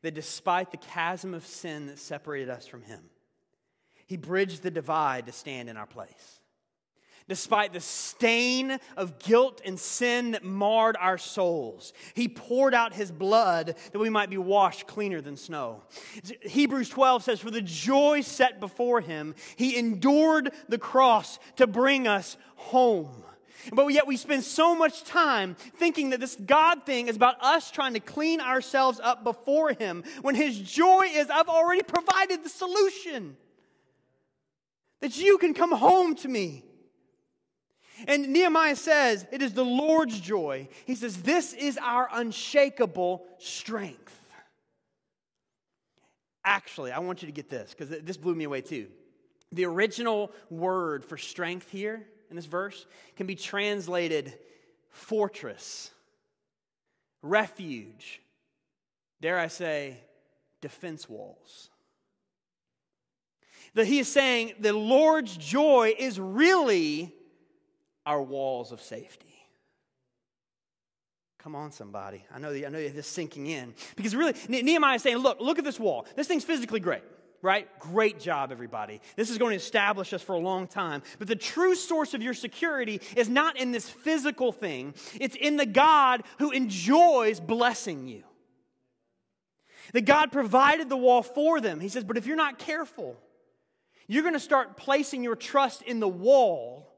that 0.04 0.14
despite 0.14 0.70
the 0.70 0.78
chasm 0.78 1.34
of 1.34 1.44
sin 1.44 1.88
that 1.88 1.98
separated 1.98 2.48
us 2.48 2.68
from 2.68 2.84
him, 2.84 3.02
he 4.06 4.18
bridged 4.18 4.62
the 4.62 4.70
divide 4.70 5.26
to 5.26 5.32
stand 5.32 5.68
in 5.68 5.78
our 5.78 5.88
place. 5.88 6.42
Despite 7.28 7.74
the 7.74 7.80
stain 7.80 8.78
of 8.96 9.18
guilt 9.18 9.62
and 9.66 9.80
sin 9.80 10.32
that 10.32 10.44
marred 10.44 10.96
our 11.00 11.18
souls, 11.18 11.92
he 12.14 12.28
poured 12.28 12.76
out 12.76 12.94
his 12.94 13.12
blood 13.12 13.76
that 13.92 14.00
we 14.00 14.12
might 14.12 14.30
be 14.30 14.38
washed 14.38 14.86
cleaner 14.86 15.22
than 15.22 15.38
snow. 15.38 15.82
Hebrews 16.44 16.90
12 16.90 17.24
says, 17.24 17.40
For 17.40 17.50
the 17.50 17.64
joy 17.64 18.22
set 18.22 18.60
before 18.60 19.02
him, 19.02 19.34
he 19.56 19.76
endured 19.76 20.54
the 20.70 20.78
cross 20.78 21.40
to 21.56 21.66
bring 21.66 22.08
us 22.08 22.38
home. 22.56 23.24
But 23.74 23.88
yet 23.88 24.08
we 24.08 24.18
spend 24.18 24.44
so 24.44 24.76
much 24.76 25.04
time 25.04 25.56
thinking 25.76 26.12
that 26.12 26.20
this 26.20 26.36
God 26.36 26.86
thing 26.86 27.08
is 27.08 27.16
about 27.16 27.42
us 27.42 27.72
trying 27.72 27.94
to 27.94 28.00
clean 28.00 28.42
ourselves 28.42 29.00
up 29.02 29.24
before 29.24 29.74
Him 29.74 30.04
when 30.22 30.36
His 30.36 30.60
joy 30.60 31.08
is 31.12 31.30
I've 31.30 31.50
already 31.50 31.84
provided 31.84 32.44
the 32.44 32.50
solution. 32.50 33.38
That 35.02 35.18
you 35.18 35.38
can 35.38 35.54
come 35.54 35.72
home 35.72 36.16
to 36.16 36.28
me. 36.28 36.64
And 38.08 38.30
Nehemiah 38.30 38.76
says, 38.76 39.26
It 39.32 39.42
is 39.42 39.54
the 39.54 39.66
Lord's 39.66 40.20
joy. 40.20 40.70
He 40.86 40.96
says, 40.96 41.18
This 41.22 41.54
is 41.54 41.78
our 41.78 42.08
unshakable 42.12 43.26
strength. 43.40 44.18
Actually, 46.44 46.92
I 46.92 47.00
want 47.00 47.22
you 47.22 47.28
to 47.28 47.32
get 47.32 47.50
this 47.50 47.76
because 47.76 47.90
this 48.04 48.18
blew 48.18 48.34
me 48.34 48.46
away 48.46 48.62
too. 48.62 48.88
The 49.52 49.66
original 49.66 50.32
word 50.50 51.06
for 51.06 51.18
strength 51.18 51.70
here 51.70 52.08
in 52.32 52.36
this 52.36 52.46
verse 52.46 52.88
can 53.16 53.28
be 53.28 53.36
translated 53.36 54.34
fortress, 54.90 55.92
refuge, 57.22 58.22
dare 59.22 59.38
I 59.38 59.48
say, 59.48 59.98
defense 60.62 61.08
walls. 61.08 61.70
That 63.74 63.86
he 63.86 64.00
is 64.00 64.12
saying 64.12 64.54
the 64.60 64.74
Lord's 64.74 65.38
joy 65.38 65.94
is 65.98 66.20
really 66.20 67.14
our 68.06 68.22
walls 68.22 68.72
of 68.72 68.82
safety. 68.82 69.28
Come 71.38 71.56
on, 71.56 71.72
somebody. 71.72 72.24
I 72.34 72.40
know, 72.40 72.52
I 72.52 72.70
know 72.70 72.78
you're 72.78 72.90
just 72.90 73.14
sinking 73.14 73.48
in. 73.48 73.74
Because 73.96 74.16
really, 74.16 74.34
Nehemiah 74.48 74.96
is 74.96 75.02
saying, 75.02 75.18
look, 75.18 75.40
look 75.40 75.58
at 75.58 75.64
this 75.64 75.80
wall. 75.80 76.06
This 76.16 76.28
thing's 76.28 76.44
physically 76.44 76.80
great 76.80 77.04
right? 77.42 77.68
Great 77.80 78.20
job, 78.20 78.52
everybody. 78.52 79.02
This 79.16 79.30
is 79.30 79.38
going 79.38 79.52
to 79.52 79.64
establish 79.64 80.14
us 80.14 80.22
for 80.22 80.34
a 80.34 80.40
long 80.40 80.68
time. 80.68 81.02
But 81.20 81.28
the 81.28 81.36
true 81.36 81.76
source 81.76 82.14
of 82.14 82.22
your 82.22 82.34
security 82.34 83.02
is 83.16 83.30
not 83.30 83.58
in 83.58 83.72
this 83.72 83.90
physical 83.90 84.52
thing, 84.52 84.94
it's 85.20 85.36
in 85.36 85.58
the 85.58 85.66
God 85.66 86.24
who 86.40 86.52
enjoys 86.52 87.40
blessing 87.40 88.08
you. 88.08 88.24
That 89.94 90.06
God 90.06 90.32
provided 90.32 90.90
the 90.90 90.98
wall 90.98 91.24
for 91.24 91.60
them. 91.60 91.80
He 91.80 91.90
says, 91.90 92.04
but 92.04 92.18
if 92.18 92.26
you're 92.26 92.38
not 92.38 92.60
careful, 92.60 93.18
you're 94.08 94.24
going 94.24 94.36
to 94.36 94.40
start 94.40 94.78
placing 94.78 95.24
your 95.24 95.36
trust 95.36 95.82
in 95.82 96.00
the 96.00 96.08
wall, 96.08 96.94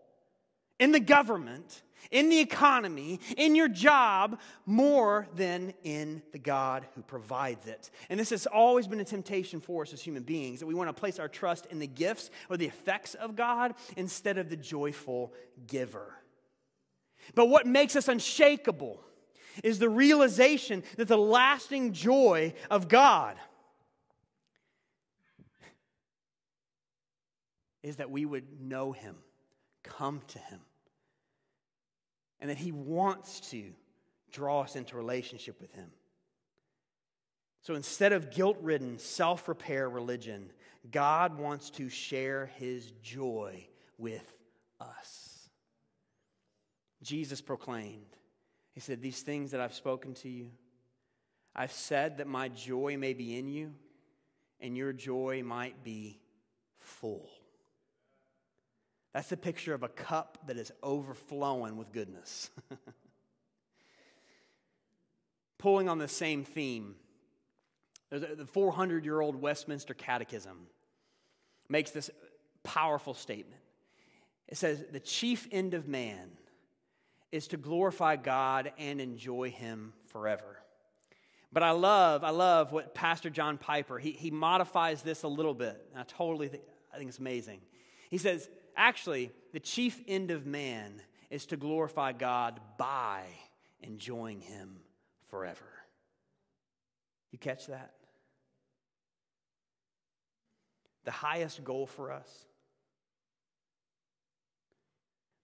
in 0.79 0.91
the 0.91 0.99
government, 0.99 1.81
in 2.11 2.29
the 2.29 2.39
economy, 2.39 3.19
in 3.37 3.55
your 3.55 3.67
job, 3.67 4.39
more 4.65 5.27
than 5.35 5.73
in 5.83 6.21
the 6.31 6.39
God 6.39 6.85
who 6.95 7.01
provides 7.01 7.67
it. 7.67 7.89
And 8.09 8.19
this 8.19 8.29
has 8.31 8.45
always 8.45 8.87
been 8.87 8.99
a 8.99 9.05
temptation 9.05 9.59
for 9.59 9.83
us 9.83 9.93
as 9.93 10.01
human 10.01 10.23
beings 10.23 10.59
that 10.59 10.67
we 10.67 10.73
want 10.73 10.89
to 10.89 10.93
place 10.93 11.19
our 11.19 11.27
trust 11.27 11.65
in 11.67 11.79
the 11.79 11.87
gifts 11.87 12.29
or 12.49 12.57
the 12.57 12.65
effects 12.67 13.13
of 13.15 13.35
God 13.35 13.75
instead 13.97 14.37
of 14.37 14.49
the 14.49 14.57
joyful 14.57 15.33
giver. 15.67 16.13
But 17.35 17.47
what 17.47 17.65
makes 17.65 17.95
us 17.95 18.07
unshakable 18.07 18.99
is 19.63 19.79
the 19.79 19.89
realization 19.89 20.83
that 20.97 21.07
the 21.07 21.17
lasting 21.17 21.93
joy 21.93 22.53
of 22.69 22.87
God 22.87 23.37
is 27.81 27.97
that 27.97 28.09
we 28.09 28.25
would 28.25 28.61
know 28.61 28.93
Him, 28.93 29.15
come 29.83 30.21
to 30.29 30.39
Him 30.39 30.59
and 32.43 32.49
that 32.49 32.57
He 32.57 32.73
wants 32.73 33.39
to 33.51 33.71
draw 34.29 34.63
us 34.63 34.75
into 34.75 34.97
relationship 34.97 35.61
with 35.61 35.71
Him. 35.71 35.89
So 37.61 37.73
instead 37.73 38.11
of 38.11 38.31
guilt 38.31 38.57
ridden, 38.61 38.99
self 38.99 39.47
repair 39.47 39.89
religion, 39.89 40.51
God 40.91 41.39
wants 41.39 41.69
to 41.71 41.87
share 41.87 42.51
His 42.57 42.91
joy 43.01 43.65
with 43.97 44.35
us. 44.81 45.47
Jesus 47.01 47.39
proclaimed, 47.39 48.17
He 48.73 48.81
said, 48.81 49.01
These 49.01 49.21
things 49.21 49.51
that 49.51 49.61
I've 49.61 49.73
spoken 49.73 50.13
to 50.15 50.29
you, 50.29 50.51
I've 51.55 51.71
said 51.71 52.17
that 52.17 52.27
my 52.27 52.49
joy 52.49 52.97
may 52.97 53.13
be 53.13 53.39
in 53.39 53.47
you, 53.47 53.73
and 54.59 54.75
your 54.75 54.91
joy 54.91 55.43
might 55.45 55.81
be 55.81 56.19
full. 56.77 57.29
That's 59.13 59.29
the 59.29 59.37
picture 59.37 59.73
of 59.73 59.83
a 59.83 59.89
cup 59.89 60.39
that 60.47 60.57
is 60.57 60.71
overflowing 60.81 61.77
with 61.77 61.91
goodness. 61.91 62.49
Pulling 65.59 65.87
on 65.87 65.99
the 65.99 66.07
same 66.07 66.43
theme, 66.43 66.95
the 68.09 68.47
400 68.51 69.05
year 69.05 69.21
old 69.21 69.35
Westminster 69.35 69.93
Catechism 69.93 70.67
makes 71.69 71.91
this 71.91 72.09
powerful 72.63 73.13
statement. 73.13 73.61
It 74.47 74.57
says, 74.57 74.83
The 74.91 74.99
chief 74.99 75.47
end 75.51 75.73
of 75.73 75.87
man 75.87 76.31
is 77.31 77.47
to 77.49 77.57
glorify 77.57 78.15
God 78.15 78.71
and 78.77 78.99
enjoy 78.99 79.51
Him 79.51 79.93
forever. 80.07 80.57
But 81.51 81.61
I 81.61 81.71
love, 81.71 82.23
I 82.23 82.31
love 82.31 82.71
what 82.71 82.95
Pastor 82.95 83.29
John 83.29 83.59
Piper, 83.59 83.99
he, 83.99 84.11
he 84.11 84.31
modifies 84.31 85.03
this 85.03 85.21
a 85.21 85.27
little 85.27 85.53
bit. 85.53 85.79
I 85.95 86.03
totally 86.03 86.47
think, 86.47 86.63
I 86.91 86.97
think 86.97 87.09
it's 87.09 87.19
amazing. 87.19 87.61
He 88.09 88.17
says, 88.17 88.49
actually, 88.75 89.31
the 89.51 89.59
chief 89.59 89.99
end 90.07 90.31
of 90.31 90.45
man 90.45 91.01
is 91.29 91.45
to 91.47 91.57
glorify 91.57 92.11
God 92.11 92.59
by 92.77 93.23
enjoying 93.81 94.41
Him 94.41 94.77
forever. 95.29 95.65
You 97.31 97.39
catch 97.39 97.67
that? 97.67 97.93
The 101.05 101.11
highest 101.11 101.63
goal 101.63 101.85
for 101.85 102.11
us, 102.11 102.29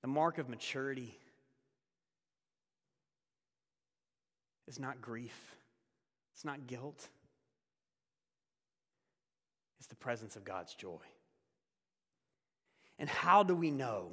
the 0.01 0.07
mark 0.07 0.37
of 0.37 0.47
maturity, 0.47 1.17
is 4.67 4.79
not 4.79 5.01
grief, 5.01 5.55
it's 6.33 6.45
not 6.45 6.67
guilt, 6.67 7.09
it's 9.79 9.87
the 9.87 9.95
presence 9.95 10.35
of 10.35 10.45
God's 10.45 10.73
joy. 10.75 10.99
And 12.99 13.09
how 13.09 13.43
do 13.43 13.55
we 13.55 13.71
know? 13.71 14.11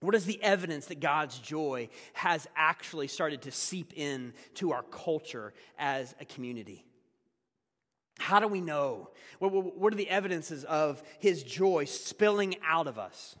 What 0.00 0.14
is 0.14 0.24
the 0.24 0.42
evidence 0.42 0.86
that 0.86 1.00
God's 1.00 1.38
joy 1.38 1.90
has 2.14 2.48
actually 2.56 3.06
started 3.06 3.42
to 3.42 3.52
seep 3.52 3.92
in 3.94 4.32
to 4.54 4.72
our 4.72 4.82
culture 4.82 5.52
as 5.78 6.14
a 6.20 6.24
community? 6.24 6.86
How 8.18 8.40
do 8.40 8.48
we 8.48 8.60
know? 8.60 9.10
What 9.38 9.92
are 9.92 9.96
the 9.96 10.08
evidences 10.08 10.64
of 10.64 11.02
His 11.18 11.42
joy 11.42 11.84
spilling 11.84 12.56
out 12.64 12.86
of 12.86 12.98
us? 12.98 13.36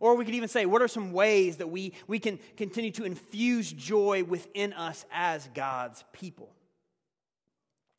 Or 0.00 0.16
we 0.16 0.24
could 0.24 0.34
even 0.34 0.48
say, 0.48 0.64
what 0.64 0.80
are 0.80 0.88
some 0.88 1.12
ways 1.12 1.58
that 1.58 1.68
we, 1.68 1.92
we 2.06 2.18
can 2.18 2.38
continue 2.56 2.90
to 2.92 3.04
infuse 3.04 3.70
joy 3.70 4.24
within 4.24 4.72
us 4.72 5.04
as 5.12 5.48
God's 5.54 6.04
people? 6.12 6.50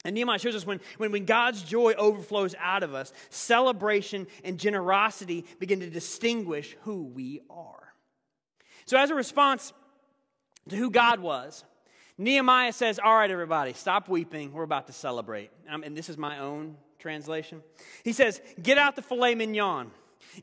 And 0.04 0.16
Nehemiah 0.16 0.40
shows 0.40 0.56
us 0.56 0.66
when, 0.66 0.80
when, 0.98 1.12
when 1.12 1.26
God's 1.26 1.62
joy 1.62 1.94
overflows 1.94 2.56
out 2.60 2.82
of 2.84 2.96
us, 2.96 3.14
celebration 3.30 4.28
and 4.44 4.60
generosity 4.60 5.46
begin 5.60 5.80
to 5.82 5.90
distinguish 5.90 6.76
who 6.82 7.04
we 7.04 7.42
are. 7.50 7.94
So, 8.86 8.98
as 8.98 9.12
a 9.12 9.16
response 9.16 9.74
to 10.70 10.76
who 10.76 10.90
God 10.90 11.20
was, 11.20 11.64
Nehemiah 12.18 12.74
says, 12.74 13.00
All 13.00 13.14
right, 13.14 13.30
everybody, 13.30 13.74
stop 13.74 14.10
weeping. 14.10 14.54
We're 14.54 14.64
about 14.64 14.88
to 14.88 14.94
celebrate. 14.94 15.52
Um, 15.70 15.84
and 15.84 15.96
this 15.96 16.10
is 16.10 16.18
my 16.18 16.40
own 16.40 16.78
translation. 16.98 17.62
He 18.04 18.14
says, 18.14 18.42
Get 18.62 18.78
out 18.78 18.96
the 18.96 19.02
filet 19.02 19.36
mignon. 19.36 19.92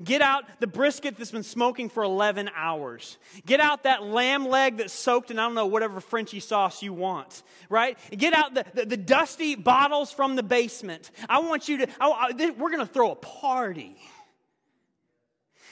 Get 0.03 0.21
out 0.21 0.45
the 0.61 0.67
brisket 0.67 1.17
that's 1.17 1.31
been 1.31 1.43
smoking 1.43 1.89
for 1.89 2.03
11 2.03 2.51
hours. 2.55 3.17
Get 3.47 3.61
out 3.61 3.85
that 3.85 4.03
lamb 4.03 4.47
leg 4.49 4.77
that's 4.79 4.93
soaked 4.93 5.31
in, 5.31 5.39
I 5.39 5.45
don't 5.45 5.55
know, 5.55 5.67
whatever 5.67 6.01
Frenchy 6.01 6.41
sauce 6.41 6.83
you 6.83 6.93
want, 6.93 7.43
right? 7.69 7.99
Get 8.11 8.33
out 8.33 8.55
the, 8.55 8.65
the, 8.75 8.87
the 8.87 8.97
dusty 8.97 9.55
bottles 9.55 10.13
from 10.13 10.37
the 10.37 10.43
basement. 10.43 11.11
I 11.29 11.41
want 11.41 11.69
you 11.69 11.79
to, 11.79 11.89
I, 12.01 12.33
I, 12.39 12.51
we're 12.51 12.71
going 12.71 12.87
to 12.87 12.93
throw 12.93 13.13
a 13.13 13.17
party. 13.17 13.97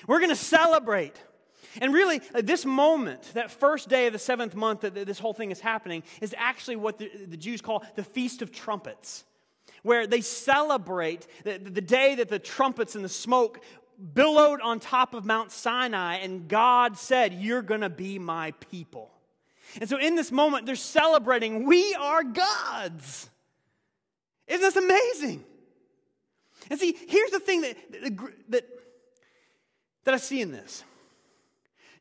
We're 0.07 0.19
going 0.19 0.31
to 0.31 0.37
celebrate. 0.37 1.15
And 1.81 1.93
really, 1.93 2.21
uh, 2.35 2.41
this 2.43 2.65
moment, 2.65 3.23
that 3.35 3.51
first 3.51 3.89
day 3.89 4.07
of 4.07 4.13
the 4.13 4.19
seventh 4.19 4.55
month 4.55 4.81
that 4.81 4.95
this 4.95 5.19
whole 5.19 5.35
thing 5.35 5.51
is 5.51 5.61
happening, 5.61 6.03
is 6.21 6.35
actually 6.39 6.77
what 6.77 6.99
the, 6.99 7.11
the 7.29 7.37
Jews 7.37 7.61
call 7.61 7.85
the 7.97 8.05
Feast 8.05 8.43
of 8.43 8.51
Trumpets 8.51 9.25
where 9.83 10.07
they 10.07 10.21
celebrate 10.21 11.29
the, 11.45 11.59
the, 11.59 11.81
day 11.81 12.17
that 12.17 12.29
the 12.29 12.41
trumpets 12.41 12.97
and 12.97 13.05
the 13.05 13.09
smoke 13.09 13.61
billowed 14.15 14.61
on 14.61 14.81
top 14.81 15.15
of 15.15 15.25
Mount 15.25 15.51
Sinai, 15.51 16.17
and 16.17 16.49
God 16.49 16.99
said, 16.99 17.35
You're 17.35 17.63
going 17.63 17.81
to 17.81 17.91
be 17.91 18.19
my 18.19 18.53
people. 18.71 19.11
And 19.81 19.89
so 19.89 19.99
in 19.99 20.15
this 20.15 20.31
moment, 20.33 20.67
they're 20.67 20.77
celebrating, 20.77 21.67
We 21.67 21.95
are 21.95 22.23
God's. 22.23 23.29
Isn't 24.47 24.61
this 24.61 24.77
amazing? 24.77 25.45
And 26.71 26.79
see, 26.79 26.97
here's 27.09 27.31
the 27.31 27.41
thing 27.41 27.63
that, 27.63 27.77
that, 28.49 28.65
that 30.05 30.15
I 30.15 30.19
see 30.19 30.41
in 30.41 30.53
this 30.53 30.85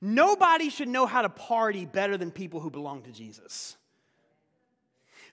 nobody 0.01 0.69
should 0.69 0.87
know 0.87 1.05
how 1.05 1.21
to 1.21 1.29
party 1.29 1.85
better 1.85 2.17
than 2.17 2.31
people 2.31 2.59
who 2.59 2.69
belong 2.69 3.01
to 3.03 3.11
Jesus. 3.11 3.77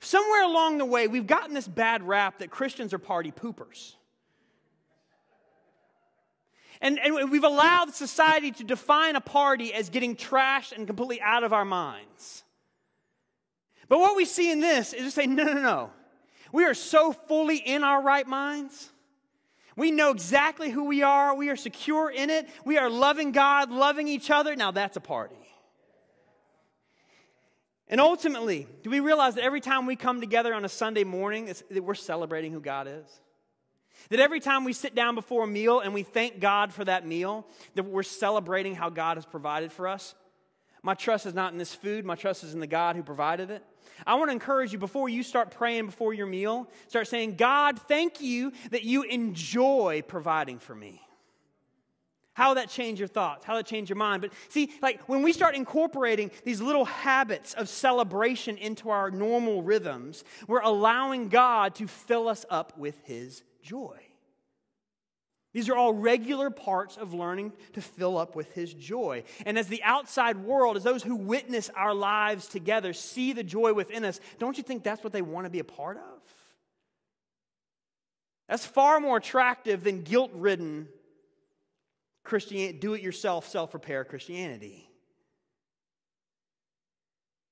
Somewhere 0.00 0.42
along 0.42 0.78
the 0.78 0.84
way, 0.84 1.06
we've 1.06 1.26
gotten 1.28 1.54
this 1.54 1.68
bad 1.68 2.02
rap 2.02 2.38
that 2.38 2.50
Christians 2.50 2.92
are 2.92 2.98
party 2.98 3.30
poopers. 3.30 3.94
And, 6.82 6.98
and 6.98 7.30
we've 7.30 7.44
allowed 7.44 7.94
society 7.94 8.50
to 8.50 8.64
define 8.64 9.14
a 9.14 9.20
party 9.20 9.72
as 9.72 9.88
getting 9.88 10.16
trashed 10.16 10.72
and 10.72 10.84
completely 10.84 11.20
out 11.20 11.44
of 11.44 11.52
our 11.52 11.64
minds. 11.64 12.42
But 13.88 14.00
what 14.00 14.16
we 14.16 14.24
see 14.24 14.50
in 14.50 14.58
this 14.58 14.92
is 14.92 15.04
to 15.04 15.10
say, 15.12 15.26
no, 15.26 15.44
no, 15.44 15.54
no. 15.54 15.90
We 16.50 16.64
are 16.64 16.74
so 16.74 17.12
fully 17.12 17.56
in 17.56 17.84
our 17.84 18.02
right 18.02 18.26
minds. 18.26 18.90
We 19.76 19.92
know 19.92 20.10
exactly 20.10 20.70
who 20.70 20.84
we 20.84 21.02
are. 21.02 21.36
We 21.36 21.50
are 21.50 21.56
secure 21.56 22.10
in 22.10 22.30
it. 22.30 22.48
We 22.64 22.76
are 22.78 22.90
loving 22.90 23.30
God, 23.30 23.70
loving 23.70 24.08
each 24.08 24.30
other. 24.30 24.56
Now 24.56 24.72
that's 24.72 24.96
a 24.96 25.00
party. 25.00 25.36
And 27.86 28.00
ultimately, 28.00 28.66
do 28.82 28.90
we 28.90 28.98
realize 28.98 29.36
that 29.36 29.44
every 29.44 29.60
time 29.60 29.86
we 29.86 29.94
come 29.94 30.20
together 30.20 30.52
on 30.52 30.64
a 30.64 30.68
Sunday 30.68 31.04
morning, 31.04 31.46
that 31.46 31.84
we're 31.84 31.94
celebrating 31.94 32.52
who 32.52 32.60
God 32.60 32.88
is? 32.88 33.20
That 34.10 34.20
every 34.20 34.40
time 34.40 34.64
we 34.64 34.72
sit 34.72 34.94
down 34.94 35.14
before 35.14 35.44
a 35.44 35.46
meal 35.46 35.80
and 35.80 35.94
we 35.94 36.02
thank 36.02 36.40
God 36.40 36.72
for 36.72 36.84
that 36.84 37.06
meal, 37.06 37.46
that 37.74 37.84
we're 37.84 38.02
celebrating 38.02 38.74
how 38.74 38.90
God 38.90 39.16
has 39.16 39.26
provided 39.26 39.72
for 39.72 39.88
us. 39.88 40.14
My 40.82 40.94
trust 40.94 41.26
is 41.26 41.34
not 41.34 41.52
in 41.52 41.58
this 41.58 41.74
food, 41.74 42.04
my 42.04 42.16
trust 42.16 42.42
is 42.42 42.54
in 42.54 42.60
the 42.60 42.66
God 42.66 42.96
who 42.96 43.02
provided 43.02 43.50
it. 43.50 43.64
I 44.06 44.14
want 44.16 44.28
to 44.28 44.32
encourage 44.32 44.72
you 44.72 44.78
before 44.78 45.08
you 45.08 45.22
start 45.22 45.52
praying 45.52 45.86
before 45.86 46.12
your 46.12 46.26
meal, 46.26 46.68
start 46.88 47.06
saying, 47.06 47.36
God, 47.36 47.78
thank 47.78 48.20
you 48.20 48.52
that 48.70 48.82
you 48.82 49.02
enjoy 49.04 50.02
providing 50.06 50.58
for 50.58 50.74
me. 50.74 51.00
How 52.34 52.48
will 52.48 52.54
that 52.54 52.70
change 52.70 52.98
your 52.98 53.08
thoughts? 53.08 53.44
How 53.44 53.52
will 53.52 53.60
that 53.60 53.66
change 53.66 53.90
your 53.90 53.96
mind? 53.96 54.22
But 54.22 54.32
see, 54.48 54.72
like 54.80 55.06
when 55.08 55.22
we 55.22 55.32
start 55.32 55.54
incorporating 55.54 56.30
these 56.44 56.62
little 56.62 56.86
habits 56.86 57.52
of 57.54 57.68
celebration 57.68 58.56
into 58.56 58.88
our 58.88 59.10
normal 59.10 59.62
rhythms, 59.62 60.24
we're 60.48 60.60
allowing 60.62 61.28
God 61.28 61.74
to 61.76 61.86
fill 61.86 62.28
us 62.28 62.46
up 62.48 62.76
with 62.78 62.98
His 63.04 63.42
joy. 63.62 63.98
These 65.52 65.68
are 65.68 65.76
all 65.76 65.92
regular 65.92 66.48
parts 66.48 66.96
of 66.96 67.12
learning 67.12 67.52
to 67.74 67.82
fill 67.82 68.16
up 68.16 68.34
with 68.34 68.52
His 68.54 68.72
joy. 68.72 69.24
And 69.44 69.58
as 69.58 69.68
the 69.68 69.82
outside 69.82 70.38
world, 70.38 70.76
as 70.76 70.82
those 70.82 71.02
who 71.02 71.14
witness 71.14 71.70
our 71.76 71.94
lives 71.94 72.48
together, 72.48 72.92
see 72.92 73.32
the 73.32 73.44
joy 73.44 73.74
within 73.74 74.04
us, 74.04 74.18
don't 74.38 74.56
you 74.56 74.62
think 74.62 74.82
that's 74.82 75.04
what 75.04 75.12
they 75.12 75.22
want 75.22 75.44
to 75.44 75.50
be 75.50 75.58
a 75.58 75.64
part 75.64 75.98
of? 75.98 76.22
That's 78.48 78.64
far 78.64 78.98
more 78.98 79.18
attractive 79.18 79.84
than 79.84 80.02
guilt 80.02 80.30
ridden 80.34 80.88
Christianity, 82.24 82.78
do 82.78 82.94
it 82.94 83.02
yourself, 83.02 83.48
self 83.48 83.74
repair 83.74 84.04
Christianity. 84.04 84.88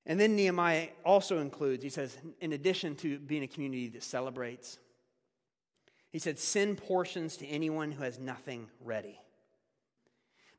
And 0.05 0.19
then 0.19 0.35
Nehemiah 0.35 0.87
also 1.05 1.39
includes, 1.39 1.83
he 1.83 1.89
says, 1.89 2.17
in 2.39 2.53
addition 2.53 2.95
to 2.97 3.19
being 3.19 3.43
a 3.43 3.47
community 3.47 3.89
that 3.89 4.03
celebrates, 4.03 4.79
he 6.11 6.19
said, 6.19 6.37
send 6.37 6.77
portions 6.77 7.37
to 7.37 7.47
anyone 7.47 7.91
who 7.91 8.03
has 8.03 8.19
nothing 8.19 8.69
ready. 8.83 9.19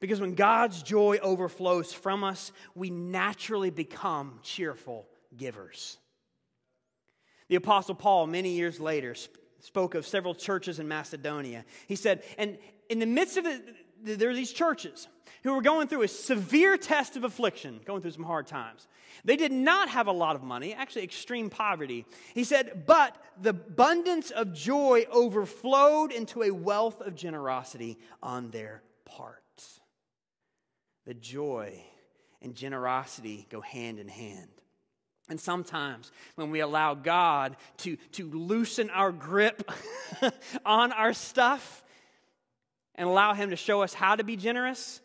Because 0.00 0.20
when 0.20 0.34
God's 0.34 0.82
joy 0.82 1.18
overflows 1.22 1.92
from 1.92 2.24
us, 2.24 2.50
we 2.74 2.90
naturally 2.90 3.70
become 3.70 4.40
cheerful 4.42 5.06
givers. 5.36 5.98
The 7.48 7.56
Apostle 7.56 7.94
Paul, 7.94 8.26
many 8.26 8.50
years 8.50 8.80
later, 8.80 9.14
spoke 9.60 9.94
of 9.94 10.06
several 10.06 10.34
churches 10.34 10.80
in 10.80 10.88
Macedonia. 10.88 11.64
He 11.86 11.96
said, 11.96 12.24
and 12.38 12.58
in 12.88 12.98
the 12.98 13.06
midst 13.06 13.36
of 13.36 13.46
there 14.02 14.30
are 14.30 14.34
these 14.34 14.52
churches 14.52 15.08
who 15.42 15.54
were 15.54 15.62
going 15.62 15.88
through 15.88 16.02
a 16.02 16.08
severe 16.08 16.76
test 16.76 17.16
of 17.16 17.24
affliction, 17.24 17.80
going 17.84 18.00
through 18.00 18.12
some 18.12 18.24
hard 18.24 18.46
times. 18.46 18.86
They 19.24 19.36
did 19.36 19.52
not 19.52 19.88
have 19.88 20.06
a 20.06 20.12
lot 20.12 20.36
of 20.36 20.42
money, 20.42 20.72
actually, 20.74 21.04
extreme 21.04 21.50
poverty. 21.50 22.06
He 22.34 22.44
said, 22.44 22.84
but 22.86 23.16
the 23.40 23.50
abundance 23.50 24.30
of 24.30 24.52
joy 24.52 25.06
overflowed 25.10 26.12
into 26.12 26.42
a 26.42 26.50
wealth 26.50 27.00
of 27.00 27.14
generosity 27.14 27.98
on 28.22 28.50
their 28.50 28.82
part. 29.04 29.38
The 31.06 31.14
joy 31.14 31.82
and 32.40 32.54
generosity 32.54 33.46
go 33.50 33.60
hand 33.60 33.98
in 33.98 34.08
hand. 34.08 34.48
And 35.28 35.40
sometimes 35.40 36.12
when 36.34 36.50
we 36.50 36.60
allow 36.60 36.94
God 36.94 37.56
to, 37.78 37.96
to 38.12 38.28
loosen 38.30 38.90
our 38.90 39.12
grip 39.12 39.70
on 40.66 40.92
our 40.92 41.12
stuff 41.12 41.82
and 42.94 43.09
allow 43.09 43.35
Him 43.35 43.50
to 43.50 43.57
show 43.57 43.83
us 43.83 43.94
how 43.94 44.16
to 44.16 44.24
be 44.24 44.37
generous, 44.37 45.00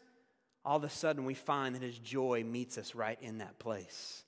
all 0.68 0.76
of 0.76 0.84
a 0.84 0.90
sudden 0.90 1.24
we 1.24 1.34
find 1.34 1.76
that 1.76 1.82
his 1.82 1.98
joy 1.98 2.44
meets 2.46 2.78
us 2.78 2.94
right 2.94 3.18
in 3.22 3.38
that 3.38 3.58
place. 3.58 4.26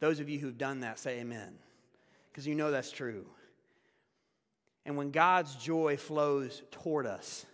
Those 0.00 0.18
of 0.18 0.30
you 0.30 0.38
who've 0.38 0.56
done 0.56 0.80
that 0.80 0.98
say 0.98 1.20
amen, 1.20 1.58
because 2.30 2.46
you 2.46 2.54
know 2.54 2.70
that's 2.70 2.90
true. 2.90 3.26
And 4.86 4.96
when 4.96 5.10
God's 5.10 5.54
joy 5.56 5.98
flows 5.98 6.62
toward 6.70 7.06
us, 7.06 7.44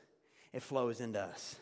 it 0.53 0.63
flows 0.63 1.01
into 1.01 1.21
us. 1.21 1.57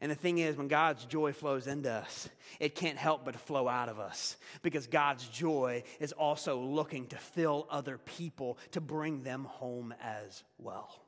And 0.00 0.10
the 0.10 0.16
thing 0.16 0.38
is, 0.38 0.56
when 0.56 0.68
God's 0.68 1.04
joy 1.04 1.32
flows 1.32 1.66
into 1.66 1.90
us, 1.90 2.28
it 2.58 2.74
can't 2.74 2.96
help 2.96 3.26
but 3.26 3.36
flow 3.36 3.68
out 3.68 3.90
of 3.90 3.98
us 3.98 4.38
because 4.62 4.86
God's 4.86 5.26
joy 5.28 5.82
is 6.00 6.12
also 6.12 6.58
looking 6.58 7.06
to 7.08 7.16
fill 7.16 7.66
other 7.70 7.98
people 7.98 8.56
to 8.72 8.80
bring 8.80 9.24
them 9.24 9.44
home 9.44 9.92
as 10.00 10.42
well. 10.56 11.02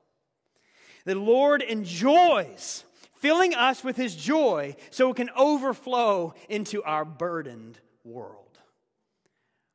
The 1.11 1.19
Lord 1.19 1.61
enjoys 1.61 2.85
filling 3.15 3.53
us 3.53 3.83
with 3.83 3.97
his 3.97 4.15
joy 4.15 4.77
so 4.91 5.11
it 5.11 5.17
can 5.17 5.29
overflow 5.31 6.35
into 6.49 6.85
our 6.85 7.05
burdened 7.05 7.81
world. 8.05 8.61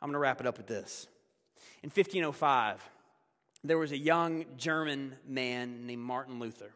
I'm 0.02 0.08
going 0.08 0.14
to 0.14 0.20
wrap 0.20 0.40
it 0.40 0.48
up 0.48 0.56
with 0.56 0.68
this. 0.68 1.08
In 1.84 1.90
1505, 1.90 2.90
there 3.66 3.78
was 3.78 3.92
a 3.92 3.98
young 3.98 4.46
German 4.56 5.18
man 5.28 5.86
named 5.86 6.04
Martin 6.04 6.40
Luther 6.40 6.72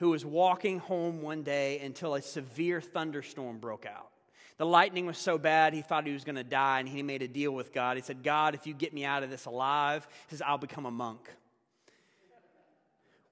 who 0.00 0.10
was 0.10 0.24
walking 0.24 0.80
home 0.80 1.22
one 1.22 1.44
day 1.44 1.78
until 1.78 2.16
a 2.16 2.22
severe 2.22 2.80
thunderstorm 2.80 3.58
broke 3.58 3.86
out. 3.86 4.10
The 4.58 4.66
lightning 4.66 5.06
was 5.06 5.16
so 5.16 5.38
bad, 5.38 5.74
he 5.74 5.80
thought 5.80 6.08
he 6.08 6.12
was 6.12 6.24
going 6.24 6.34
to 6.34 6.42
die, 6.42 6.80
and 6.80 6.88
he 6.88 7.04
made 7.04 7.22
a 7.22 7.28
deal 7.28 7.52
with 7.52 7.72
God. 7.72 7.96
He 7.96 8.02
said, 8.02 8.24
God, 8.24 8.56
if 8.56 8.66
you 8.66 8.74
get 8.74 8.92
me 8.92 9.04
out 9.04 9.22
of 9.22 9.30
this 9.30 9.44
alive, 9.44 10.08
he 10.28 10.34
says, 10.34 10.42
I'll 10.42 10.58
become 10.58 10.86
a 10.86 10.90
monk. 10.90 11.30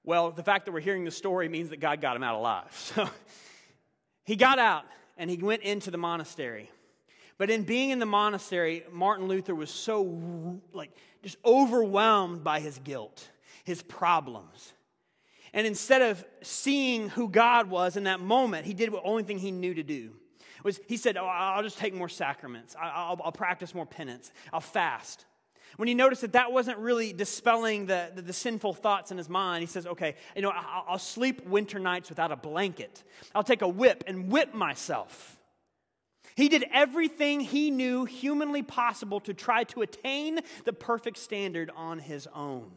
Well, 0.09 0.31
the 0.31 0.41
fact 0.41 0.65
that 0.65 0.71
we're 0.71 0.79
hearing 0.79 1.05
the 1.05 1.11
story 1.11 1.47
means 1.49 1.69
that 1.69 1.79
God 1.79 2.01
got 2.01 2.15
him 2.15 2.23
out 2.23 2.33
alive. 2.33 2.65
So 2.95 3.07
he 4.25 4.35
got 4.35 4.57
out 4.57 4.85
and 5.19 5.29
he 5.29 5.37
went 5.37 5.61
into 5.61 5.91
the 5.91 5.99
monastery. 5.99 6.71
But 7.37 7.51
in 7.51 7.61
being 7.61 7.91
in 7.91 7.99
the 7.99 8.07
monastery, 8.07 8.83
Martin 8.91 9.27
Luther 9.27 9.53
was 9.53 9.69
so 9.69 10.59
like 10.73 10.89
just 11.21 11.37
overwhelmed 11.45 12.43
by 12.43 12.59
his 12.59 12.79
guilt, 12.79 13.29
his 13.63 13.83
problems. 13.83 14.73
And 15.53 15.67
instead 15.67 16.01
of 16.01 16.25
seeing 16.41 17.09
who 17.09 17.29
God 17.29 17.69
was 17.69 17.95
in 17.95 18.05
that 18.05 18.19
moment, 18.19 18.65
he 18.65 18.73
did 18.73 18.91
the 18.91 19.03
only 19.03 19.21
thing 19.21 19.37
he 19.37 19.51
knew 19.51 19.75
to 19.75 19.83
do 19.83 20.15
was 20.63 20.79
he 20.87 20.97
said, 20.97 21.17
oh, 21.17 21.25
I'll 21.25 21.61
just 21.61 21.77
take 21.77 21.93
more 21.93 22.09
sacraments. 22.09 22.75
I'll, 22.81 23.21
I'll, 23.23 23.31
practice 23.31 23.75
more 23.75 23.85
penance. 23.85 24.31
I'll 24.51 24.59
fast. 24.59 25.25
When 25.77 25.87
he 25.87 25.93
noticed 25.93 26.21
that 26.21 26.33
that 26.33 26.51
wasn't 26.51 26.77
really 26.79 27.13
dispelling 27.13 27.85
the, 27.85 28.11
the, 28.13 28.21
the 28.21 28.33
sinful 28.33 28.73
thoughts 28.73 29.11
in 29.11 29.17
his 29.17 29.29
mind, 29.29 29.61
he 29.61 29.67
says, 29.67 29.85
okay, 29.85 30.15
you 30.35 30.41
know, 30.41 30.49
I'll, 30.49 30.85
I'll 30.87 30.99
sleep 30.99 31.45
winter 31.45 31.79
nights 31.79 32.09
without 32.09 32.31
a 32.31 32.35
blanket. 32.35 33.03
I'll 33.33 33.43
take 33.43 33.61
a 33.61 33.67
whip 33.67 34.03
and 34.07 34.31
whip 34.31 34.53
myself. 34.53 35.37
He 36.35 36.49
did 36.49 36.65
everything 36.73 37.41
he 37.41 37.69
knew 37.69 38.05
humanly 38.05 38.63
possible 38.63 39.19
to 39.21 39.33
try 39.33 39.63
to 39.65 39.81
attain 39.81 40.39
the 40.65 40.73
perfect 40.73 41.17
standard 41.17 41.69
on 41.75 41.99
his 41.99 42.27
own. 42.33 42.71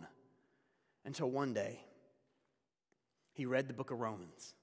Until 1.05 1.31
one 1.31 1.53
day, 1.53 1.81
he 3.33 3.47
read 3.47 3.69
the 3.69 3.75
book 3.75 3.91
of 3.91 4.01
Romans 4.01 4.55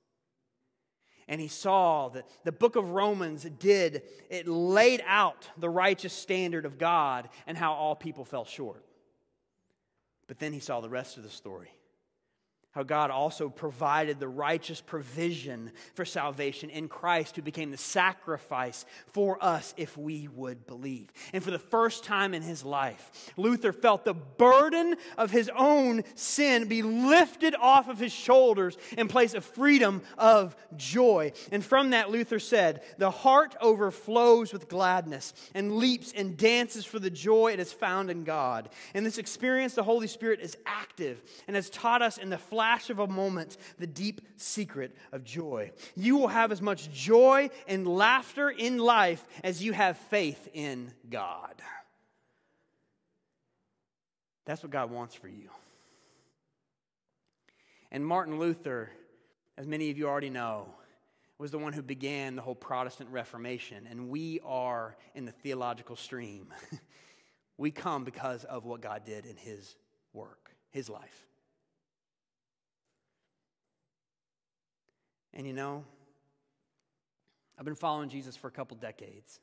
and 1.30 1.40
he 1.40 1.48
saw 1.48 2.10
that 2.10 2.26
the 2.44 2.52
book 2.52 2.76
of 2.76 2.90
Romans 2.90 3.44
did, 3.60 4.02
it 4.30 4.48
laid 4.48 5.02
out 5.06 5.48
the 5.58 5.70
righteous 5.70 6.12
standard 6.12 6.66
of 6.66 6.80
God 6.80 7.30
and 7.46 7.56
how 7.56 7.74
all 7.74 7.96
people 7.96 8.26
fell 8.26 8.46
short. 8.46 8.84
But 10.28 10.40
then 10.40 10.52
he 10.52 10.60
saw 10.60 10.82
the 10.82 10.90
rest 10.90 11.18
of 11.18 11.24
the 11.24 11.30
story 11.30 11.70
how 12.72 12.84
God 12.84 13.10
also 13.10 13.50
provided 13.50 14.20
the 14.20 14.28
righteous 14.28 14.80
provision 14.80 15.72
for 15.96 16.06
salvation 16.06 16.70
in 16.70 16.88
Christ, 16.88 17.36
who 17.36 17.42
became 17.42 17.72
the 17.72 17.78
sacrifice 17.78 18.86
for 19.08 19.44
us 19.44 19.74
if 19.76 19.98
we 19.98 20.28
would 20.28 20.68
believe. 20.68 21.10
And 21.34 21.44
for 21.44 21.50
the 21.50 21.58
first 21.58 22.04
time 22.04 22.36
in 22.36 22.44
his 22.44 22.64
life, 22.64 23.32
Luther 23.38 23.74
felt 23.74 24.06
the 24.06 24.14
burden 24.14 24.96
of 25.18 25.32
his 25.32 25.50
own 25.56 26.04
sin 26.14 26.68
be 26.68 26.84
lifted 26.84 27.56
off 27.56 27.90
of 27.90 27.98
his 27.98 28.14
shoulders 28.14 28.78
in 28.98 29.08
place 29.08 29.34
of 29.34 29.44
freedom 29.44 30.04
of 30.18 30.56
joy. 30.78 31.32
And 31.52 31.66
from 31.66 31.90
that, 31.90 32.12
Luther 32.12 32.40
said, 32.40 32.84
The 33.00 33.10
heart 33.10 33.56
overflows 33.62 34.54
with 34.54 34.70
gladness 34.70 35.34
and 35.56 35.78
leaps 35.78 36.14
and 36.16 36.38
dances 36.38 36.86
for 36.86 37.00
the 37.00 37.10
joy 37.10 37.54
it 37.54 37.60
has 37.60 37.74
found 37.74 38.12
in 38.12 38.24
God. 38.24 38.70
In 38.94 39.04
this 39.04 39.18
experience, 39.18 39.74
the 39.74 39.84
Holy 39.84 40.08
Spirit 40.08 40.40
is 40.40 40.56
active 40.68 41.22
and 41.48 41.56
has 41.56 41.72
taught 41.72 42.04
us 42.04 42.20
in 42.20 42.30
the 42.30 42.38
flash 42.60 42.90
of 42.90 43.00
a 43.00 43.08
moment 43.08 43.56
the 43.78 43.88
deep 43.88 44.20
secret 44.36 44.94
of 45.14 45.24
joy. 45.24 45.72
You 45.96 46.18
will 46.18 46.28
have 46.28 46.52
as 46.52 46.62
much 46.62 46.92
joy 46.92 47.52
and 47.70 47.88
laughter 47.88 48.50
in 48.50 48.80
life 48.80 49.26
as 49.46 49.64
you 49.64 49.72
have 49.72 49.98
faith 49.98 50.50
in 50.54 50.92
God. 51.10 51.62
That's 54.44 54.62
what 54.62 54.74
God 54.74 54.92
wants 54.92 55.16
for 55.16 55.30
you. 55.30 55.50
And 57.94 58.06
Martin 58.06 58.40
Luther, 58.40 58.90
as 59.58 59.66
many 59.66 59.90
of 59.90 59.98
you 59.98 60.10
already 60.10 60.30
know, 60.30 60.68
was 61.38 61.52
the 61.52 61.60
one 61.60 61.72
who 61.72 61.82
began 61.82 62.36
the 62.36 62.42
whole 62.42 62.56
Protestant 62.56 63.10
Reformation. 63.10 63.88
And 63.90 64.10
we 64.10 64.42
are 64.44 64.98
in 65.16 65.24
the 65.24 65.32
theological 65.32 65.96
stream. 65.96 66.54
we 67.58 67.72
come 67.72 68.04
because 68.04 68.44
of 68.44 68.66
what 68.66 68.82
God 68.82 69.06
did 69.06 69.26
in 69.26 69.38
his 69.38 69.78
work, 70.12 70.52
his 70.72 70.90
life. 70.90 71.29
And 75.34 75.46
you 75.46 75.54
know, 75.54 75.84
I've 77.58 77.66
been 77.66 77.76
following 77.76 78.10
Jesus 78.10 78.38
for 78.38 78.48
a 78.48 78.52
couple 78.52 78.78
decades, 78.78 79.40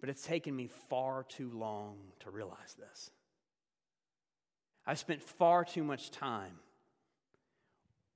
but 0.00 0.08
it's 0.08 0.22
taken 0.22 0.54
me 0.54 0.68
far 0.88 1.24
too 1.24 1.50
long 1.52 1.96
to 2.20 2.30
realize 2.30 2.76
this. 2.78 3.10
I've 4.86 4.98
spent 4.98 5.22
far 5.22 5.64
too 5.64 5.84
much 5.84 6.10
time 6.10 6.60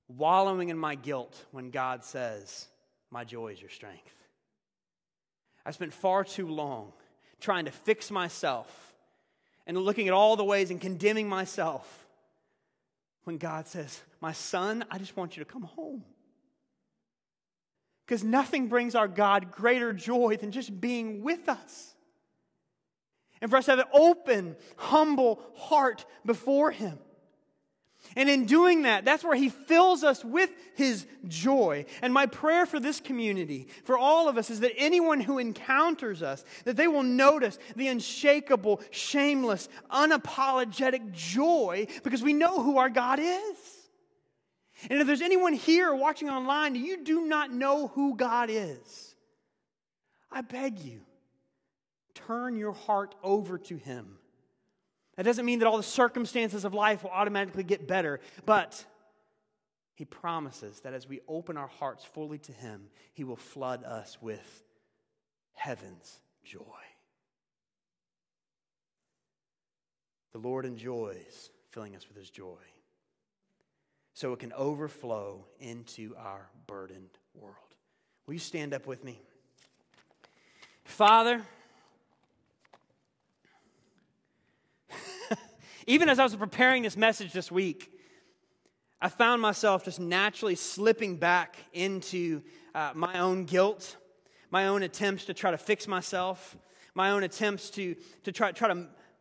wallowing 0.08 0.68
in 0.68 0.78
my 0.78 0.94
guilt 0.94 1.44
when 1.50 1.70
God 1.70 2.04
says, 2.04 2.68
My 3.10 3.24
joy 3.24 3.48
is 3.48 3.60
your 3.60 3.70
strength. 3.70 4.14
I 5.64 5.70
spent 5.70 5.92
far 5.92 6.24
too 6.24 6.48
long 6.48 6.92
trying 7.40 7.66
to 7.66 7.70
fix 7.70 8.10
myself 8.10 8.94
and 9.66 9.76
looking 9.76 10.08
at 10.08 10.14
all 10.14 10.36
the 10.36 10.44
ways 10.44 10.70
and 10.70 10.80
condemning 10.80 11.28
myself 11.28 12.06
when 13.24 13.38
God 13.38 13.66
says, 13.66 14.00
My 14.20 14.32
son, 14.32 14.84
I 14.90 14.98
just 14.98 15.16
want 15.16 15.36
you 15.36 15.44
to 15.44 15.50
come 15.50 15.62
home. 15.62 16.04
Because 18.07 18.24
nothing 18.24 18.68
brings 18.68 18.94
our 18.94 19.09
God 19.09 19.50
greater 19.50 19.92
joy 19.92 20.36
than 20.36 20.50
just 20.50 20.80
being 20.80 21.22
with 21.22 21.48
us. 21.48 21.94
And 23.40 23.50
for 23.50 23.57
us 23.57 23.64
to 23.66 23.72
have 23.72 23.80
an 23.80 23.86
open, 23.92 24.57
humble 24.76 25.40
heart 25.57 26.05
before 26.24 26.70
Him. 26.70 26.98
And 28.16 28.28
in 28.28 28.46
doing 28.46 28.82
that, 28.82 29.05
that's 29.05 29.24
where 29.24 29.36
He 29.36 29.48
fills 29.48 30.05
us 30.05 30.24
with 30.24 30.50
His 30.74 31.07
joy. 31.28 31.86
And 32.03 32.12
my 32.12 32.26
prayer 32.26 32.66
for 32.66 32.78
this 32.78 33.00
community, 33.00 33.68
for 33.84 33.96
all 33.96 34.28
of 34.28 34.36
us, 34.36 34.50
is 34.50 34.61
that 34.61 34.72
anyone 34.76 35.20
who 35.20 35.38
encounters 35.38 36.22
us, 36.22 36.44
that 36.64 36.76
they 36.76 36.88
will 36.88 37.03
notice 37.03 37.59
the 37.74 37.88
unshakable, 37.88 38.80
shameless, 38.90 39.68
unapologetic 39.90 41.12
joy 41.12 41.86
because 42.03 42.22
we 42.22 42.32
know 42.32 42.62
who 42.62 42.78
our 42.78 42.90
God 42.90 43.18
is. 43.20 43.71
And 44.90 45.00
if 45.00 45.06
there's 45.06 45.22
anyone 45.22 45.52
here 45.52 45.94
watching 45.94 46.28
online, 46.28 46.74
you 46.74 47.04
do 47.04 47.26
not 47.26 47.52
know 47.52 47.88
who 47.88 48.16
God 48.16 48.50
is, 48.50 49.14
I 50.30 50.40
beg 50.40 50.80
you, 50.80 51.00
turn 52.14 52.56
your 52.56 52.72
heart 52.72 53.14
over 53.22 53.58
to 53.58 53.76
Him. 53.76 54.18
That 55.16 55.24
doesn't 55.24 55.44
mean 55.44 55.58
that 55.58 55.68
all 55.68 55.76
the 55.76 55.82
circumstances 55.82 56.64
of 56.64 56.74
life 56.74 57.02
will 57.02 57.10
automatically 57.10 57.64
get 57.64 57.86
better, 57.86 58.20
but 58.46 58.84
He 59.94 60.04
promises 60.04 60.80
that 60.80 60.94
as 60.94 61.06
we 61.06 61.20
open 61.28 61.56
our 61.56 61.68
hearts 61.68 62.04
fully 62.04 62.38
to 62.38 62.52
Him, 62.52 62.88
He 63.12 63.24
will 63.24 63.36
flood 63.36 63.84
us 63.84 64.18
with 64.20 64.64
heaven's 65.52 66.20
joy. 66.42 66.60
The 70.32 70.38
Lord 70.38 70.64
enjoys 70.64 71.50
filling 71.70 71.94
us 71.94 72.08
with 72.08 72.16
His 72.16 72.30
joy 72.30 72.56
so 74.14 74.32
it 74.32 74.40
can 74.40 74.52
overflow 74.52 75.44
into 75.60 76.14
our 76.16 76.48
burdened 76.66 77.18
world. 77.34 77.56
Will 78.26 78.34
you 78.34 78.40
stand 78.40 78.74
up 78.74 78.86
with 78.86 79.04
me? 79.04 79.20
Father, 80.84 81.42
even 85.86 86.08
as 86.08 86.18
I 86.18 86.24
was 86.24 86.36
preparing 86.36 86.82
this 86.82 86.96
message 86.96 87.32
this 87.32 87.50
week, 87.50 87.90
I 89.00 89.08
found 89.08 89.42
myself 89.42 89.84
just 89.84 89.98
naturally 89.98 90.54
slipping 90.54 91.16
back 91.16 91.56
into 91.72 92.42
uh, 92.74 92.92
my 92.94 93.18
own 93.18 93.44
guilt, 93.44 93.96
my 94.50 94.68
own 94.68 94.82
attempts 94.82 95.24
to 95.24 95.34
try 95.34 95.50
to 95.50 95.58
fix 95.58 95.88
myself, 95.88 96.56
my 96.94 97.10
own 97.10 97.22
attempts 97.22 97.70
to, 97.70 97.96
to 98.24 98.30
try, 98.32 98.52
try 98.52 98.68
to, 98.68 98.74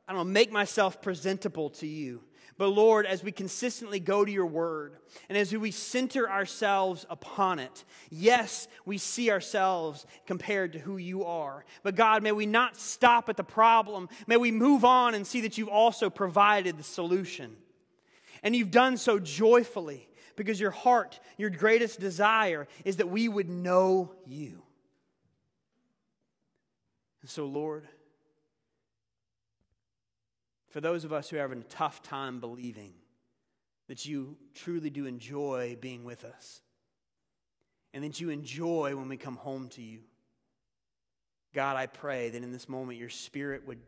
I 0.07 0.13
don't 0.13 0.27
know, 0.27 0.31
make 0.31 0.51
myself 0.51 1.01
presentable 1.01 1.69
to 1.71 1.87
you. 1.87 2.21
But 2.61 2.75
Lord, 2.75 3.07
as 3.07 3.23
we 3.23 3.31
consistently 3.31 3.99
go 3.99 4.23
to 4.23 4.31
your 4.31 4.45
word 4.45 4.95
and 5.29 5.35
as 5.35 5.51
we 5.51 5.71
center 5.71 6.29
ourselves 6.29 7.07
upon 7.09 7.57
it, 7.57 7.83
yes, 8.11 8.67
we 8.85 8.99
see 8.99 9.31
ourselves 9.31 10.05
compared 10.27 10.73
to 10.73 10.79
who 10.79 10.97
you 10.97 11.25
are. 11.25 11.65
But 11.81 11.95
God, 11.95 12.21
may 12.21 12.31
we 12.31 12.45
not 12.45 12.77
stop 12.77 13.29
at 13.29 13.37
the 13.37 13.43
problem. 13.43 14.09
May 14.27 14.37
we 14.37 14.51
move 14.51 14.85
on 14.85 15.15
and 15.15 15.25
see 15.25 15.41
that 15.41 15.57
you've 15.57 15.69
also 15.69 16.11
provided 16.11 16.77
the 16.77 16.83
solution. 16.83 17.55
And 18.43 18.55
you've 18.55 18.69
done 18.69 18.97
so 18.97 19.17
joyfully 19.17 20.07
because 20.35 20.59
your 20.59 20.69
heart, 20.69 21.19
your 21.39 21.49
greatest 21.49 21.99
desire 21.99 22.67
is 22.85 22.97
that 22.97 23.09
we 23.09 23.27
would 23.27 23.49
know 23.49 24.11
you. 24.27 24.61
And 27.23 27.29
so, 27.31 27.45
Lord, 27.45 27.87
for 30.71 30.81
those 30.81 31.03
of 31.03 31.13
us 31.13 31.29
who 31.29 31.37
are 31.37 31.41
having 31.41 31.59
a 31.59 31.63
tough 31.63 32.01
time 32.01 32.39
believing 32.39 32.93
that 33.87 34.05
you 34.05 34.37
truly 34.55 34.89
do 34.89 35.05
enjoy 35.05 35.77
being 35.79 36.03
with 36.03 36.23
us 36.23 36.61
and 37.93 38.03
that 38.03 38.21
you 38.21 38.29
enjoy 38.29 38.95
when 38.95 39.09
we 39.09 39.17
come 39.17 39.35
home 39.35 39.67
to 39.69 39.81
you. 39.81 39.99
God, 41.53 41.75
I 41.75 41.87
pray 41.87 42.29
that 42.29 42.41
in 42.41 42.53
this 42.53 42.69
moment 42.69 42.97
your 42.97 43.09
spirit 43.09 43.67
would 43.67 43.79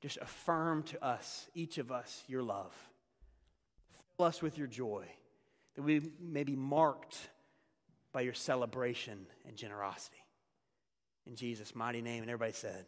just 0.00 0.18
affirm 0.18 0.82
to 0.84 1.04
us, 1.04 1.48
each 1.54 1.78
of 1.78 1.92
us, 1.92 2.24
your 2.26 2.42
love. 2.42 2.74
Fill 4.16 4.26
us 4.26 4.42
with 4.42 4.58
your 4.58 4.66
joy, 4.66 5.06
that 5.76 5.82
we 5.82 6.02
may 6.20 6.42
be 6.42 6.56
marked 6.56 7.16
by 8.12 8.22
your 8.22 8.34
celebration 8.34 9.26
and 9.46 9.56
generosity. 9.56 10.16
In 11.26 11.36
Jesus' 11.36 11.74
mighty 11.76 12.02
name. 12.02 12.22
And 12.22 12.30
everybody 12.30 12.52
said, 12.52 12.86